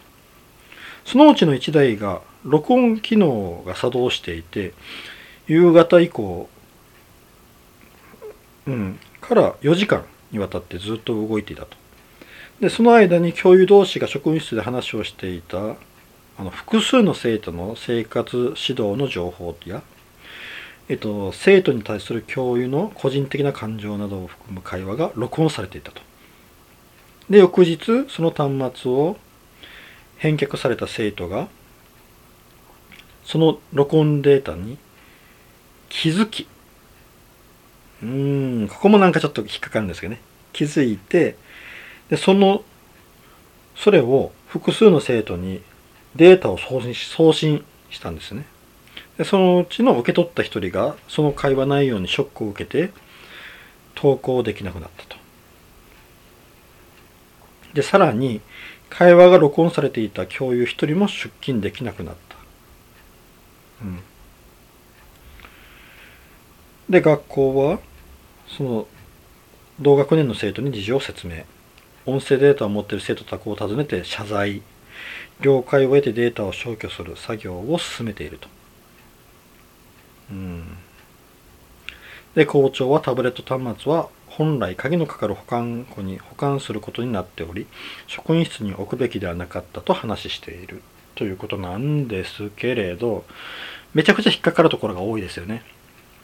[1.10, 4.74] そのうちの1台が録音機能が作動していて
[5.48, 6.48] 夕方以降、
[8.68, 11.76] うん、から4時間にわたってずっと動いていたと。
[12.60, 15.58] でその間に教諭同士が職員室で話をしていた
[16.38, 19.82] あの複数の生徒の生活指導の情報や、
[20.88, 26.02] えっと、生徒に対する教諭の個人的な感情などを含む会話が録音されていたと。
[27.28, 29.16] で、翌日、その端末を
[30.20, 31.48] 返却された生徒が、
[33.24, 34.78] その録音データに
[35.88, 36.46] 気づき、
[38.02, 40.20] うーん、ここもなんかちょっと引っかかるんですけどね。
[40.52, 41.36] 気づいて、
[42.10, 42.64] で、その、
[43.76, 45.62] それを複数の生徒に
[46.16, 48.44] データを送信送信したんですね。
[49.16, 52.90] でそのうちの受け取った一人がその会話内容にショックを受けて
[53.94, 55.16] 投稿できなくなったと。
[57.74, 58.40] で、さらに
[58.90, 62.36] 会話が録音されていた教諭一人も出勤できなくなった。
[63.82, 64.00] うん。
[66.90, 67.78] で、学校は
[68.48, 68.86] その
[69.80, 71.44] 同学年の生徒に事情を説明。
[72.04, 74.62] 音声データを持っている生徒宅を訪ねて謝罪。
[75.40, 78.48] 了解を得てデータを消去する作業を進めていると。
[80.30, 80.76] うん。
[82.34, 84.08] で、校長はタブレット端末は
[84.40, 87.66] 本来鍵のかかる保管庫に保管することになっており、
[88.06, 90.80] 職員室に置くべきではなかったと話している
[91.14, 93.26] ということなんですけれど、
[93.92, 95.62] めちゃくちゃ引っかかるところが多いですよね。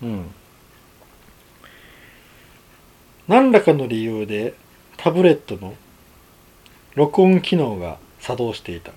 [0.02, 0.30] うん。
[3.28, 4.54] 何らかの理由で
[4.96, 5.74] タブレットの
[6.94, 8.92] 録音機能が作動していた。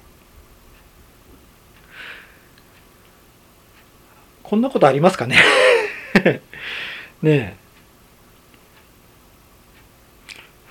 [4.44, 5.36] こんなことありますかね？
[6.24, 6.42] ね
[7.24, 7.69] え。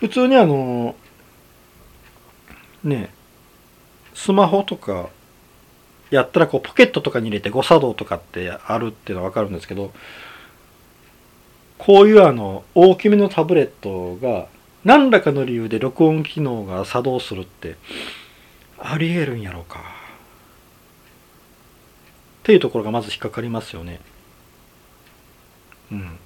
[0.01, 0.95] 普通にあの、
[2.85, 3.11] ね、
[4.15, 5.09] スマホとか
[6.11, 9.93] やったらこうポケットとかに入れて誤作動とかってあるっていうのはわかるんですけど、
[11.79, 14.47] こういうあの大きめのタブレットが
[14.85, 17.77] 何らかの理由で録音機能が作動するって
[18.79, 19.81] ありえるんやろうか。
[19.81, 19.83] っ
[22.45, 24.01] ていうところがまず引っかかりますよね。
[25.93, 26.19] うん。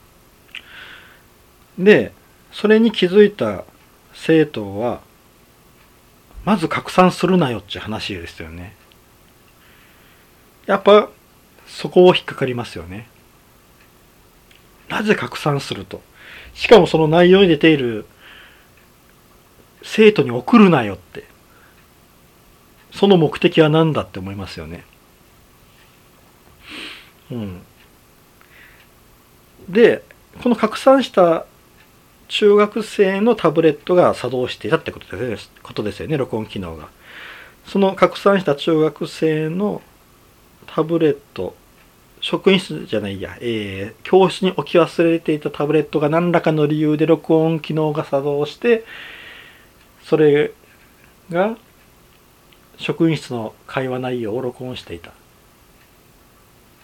[1.79, 2.13] で、
[2.53, 3.65] それに気づいた
[4.15, 5.01] 生徒は
[6.45, 8.75] まず拡散するなよって話ですよね。
[10.67, 11.09] やっぱ
[11.67, 13.09] そこを引っかかりますよね。
[14.89, 16.03] なぜ拡散すると。
[16.55, 18.07] しかもその内容に出ている
[19.83, 21.25] 生徒に送るなよって。
[22.93, 24.85] その目的は何だって思いますよね。
[27.31, 27.63] うん。
[29.69, 30.05] で
[30.43, 31.47] この拡散した
[32.33, 36.17] 中学生のタブレットが作動していたってことですことですよね。
[36.17, 36.89] 録音機能が。
[37.67, 39.83] その拡散した中学生の
[40.67, 41.55] タブレット
[42.23, 48.85] 職員室じゃないや、えー、教室に置き忘れていたタブレットが何らかの理由で録音機能が作動して
[50.03, 50.53] それ
[51.29, 51.59] が
[52.79, 55.13] 職員室の会話内容を録音していた、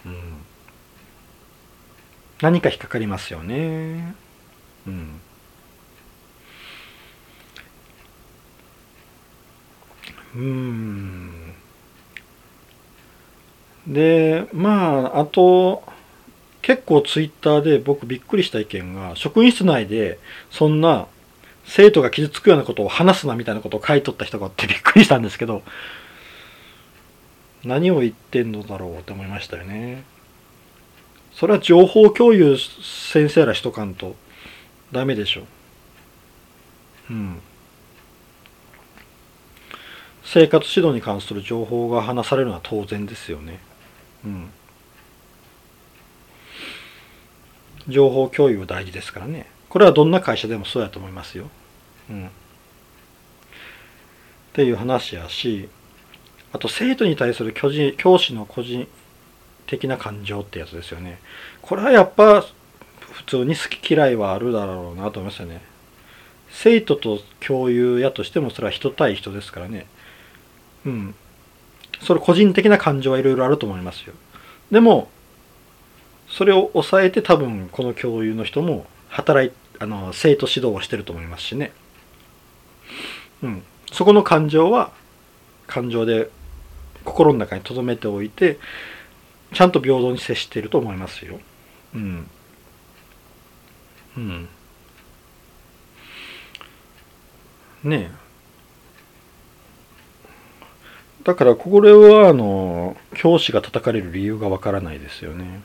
[0.05, 0.13] うん、
[2.39, 4.13] 何か引っかかりますよね。
[4.85, 5.19] うん。
[10.35, 11.53] うん
[13.87, 15.83] でまああと
[16.61, 20.19] 結構ツイッターで僕びっくりした意見が職員室内で
[20.51, 21.07] そんな
[21.65, 25.63] 生徒が傷つくようなことを話すなみたいなことを書いとった人があってびっくりしたんですけど
[27.63, 30.03] 何を言ってんのだろうって思いましたよね。
[31.33, 34.15] それは情報共有先生らしとかんと
[34.91, 35.41] ダメでしょ
[37.09, 37.13] う。
[37.13, 37.41] うん。
[40.31, 43.59] 生活指導に関する情報が話されるのは当然ですよね。
[44.23, 44.49] うん。
[47.87, 49.47] 情報共有は大事ですからね。
[49.69, 51.49] これはどんな会社でもそうやと思いますよ。
[52.11, 52.27] うん。
[52.27, 52.29] っ
[54.53, 55.67] ていう話やし、
[56.53, 58.87] あと生徒に対する巨人教師の個人
[59.65, 61.17] 的な感情ってやつですよね。
[61.63, 62.45] これはやっぱ
[62.99, 65.63] 普通に好き嫌いはあるだろうなと思いますよね。
[66.51, 69.87] 生徒と共有やとしてもそれは人対人ですからね。
[70.85, 71.15] うん。
[72.01, 74.13] それ個人的な感情はいろいろあると思いますよ。
[74.71, 75.09] でも、
[76.27, 81.71] それを抑えて多分この教諭の人も働い、あの、生徒指導をしてると思いますしね。
[83.43, 83.63] うん。
[83.91, 84.91] そこの感情は
[85.67, 86.29] 感情で
[87.03, 88.59] 心の中に留めておいて、
[89.53, 91.39] ちゃんと平等に接していると思いますよ。
[91.95, 92.29] うん。
[94.17, 94.47] うん。
[97.83, 98.18] ねえ。
[101.29, 105.61] だからこれはあの教師が叩かれる理由がわからないですよね。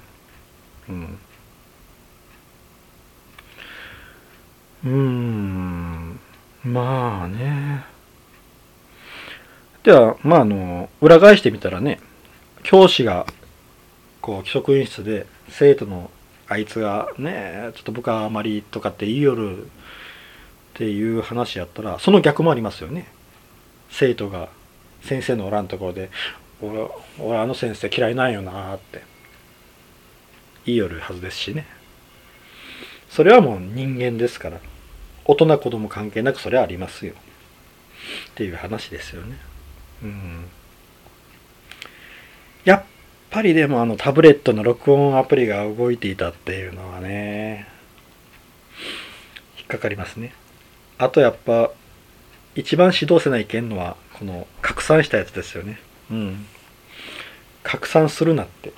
[0.91, 1.19] うん。
[4.85, 6.21] うーん。
[6.65, 7.83] まあね。
[9.85, 11.99] では、まああの、裏返してみたらね、
[12.63, 13.25] 教師が、
[14.21, 16.11] こう、職員室で生徒の
[16.47, 19.69] あいつがね、ちょっと部下あまりとかって言いよるっ
[20.75, 23.09] ていう話やったら、その逆もありますよね。
[23.89, 24.51] 生徒が
[25.05, 26.11] 先生のおらんところで
[26.61, 26.89] 俺
[27.19, 29.15] 俺あの先生嫌いなんよなって。
[30.67, 31.67] 言いよるはずですしね。
[33.11, 34.61] それはもう人間ですから。
[35.27, 37.13] 大人子供関係なくそれはありますよ。
[37.13, 39.37] っていう話ですよね。
[40.03, 40.45] うん。
[42.65, 42.85] やっ
[43.31, 47.69] ぱりでもあのタブレットの録音アプリが動いていたっていうのはね
[49.59, 50.33] 引っかかりますね。
[50.99, 51.71] あとやっぱ
[52.55, 55.79] 一番指導せないけんのはこの拡散したやつですよね。
[56.11, 56.47] うん。
[57.63, 58.73] 拡散するなって。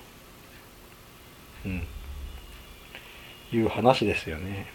[1.64, 1.82] うん。
[3.52, 4.66] いう話ですよね。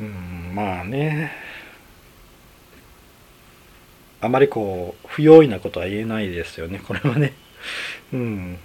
[0.00, 0.06] うん。
[0.06, 0.10] う
[0.50, 1.32] んまあね。
[4.20, 6.78] あまりこう不用意なことは言えないですよね。
[6.78, 7.32] これはね。
[8.12, 8.58] うん。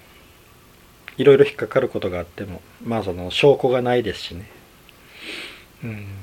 [1.17, 4.49] いろいろ引っかかることがあってもまあその証拠がないですしね。
[5.81, 6.18] うん。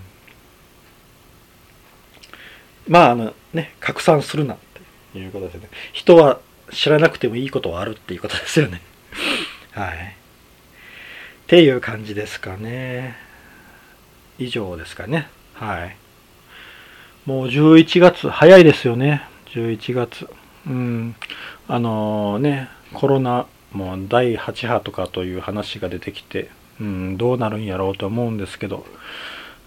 [2.89, 4.57] まああのね拡散するなっ
[5.13, 5.69] ていうことですよね。
[5.93, 6.41] 人は
[6.73, 8.81] 知らなくてもいいことはあるっていうことですよね。
[9.73, 9.95] はい。
[9.95, 9.97] っ
[11.47, 13.17] ていう感じですかね。
[14.39, 15.29] 以上ですかね。
[15.55, 15.97] はい。
[17.25, 19.23] もう11月早いですよね。
[19.55, 20.29] 11月。
[20.67, 21.15] うん。
[21.69, 28.87] あのー、ねコロナも第8波とかという話が出てきて、うん、どうなるんやろうと思うんですけど。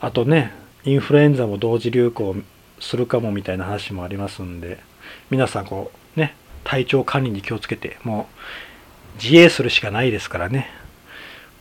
[0.02, 0.54] あとね
[0.86, 2.36] インフルエンザも同時流行
[2.80, 4.80] するかもみたいな話もありますんで
[5.30, 8.28] 皆さんこうね体調管理に気をつけても
[9.16, 10.70] う自衛するしかないですからね。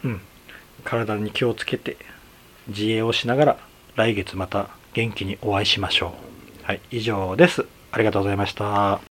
[0.05, 0.21] うん。
[0.85, 1.97] 体に気をつけて
[2.69, 3.59] 自衛をしながら
[3.97, 6.15] 来月また元気にお会いしましょ
[6.63, 6.65] う。
[6.65, 7.67] はい以上です。
[7.91, 9.08] ありがとうございました。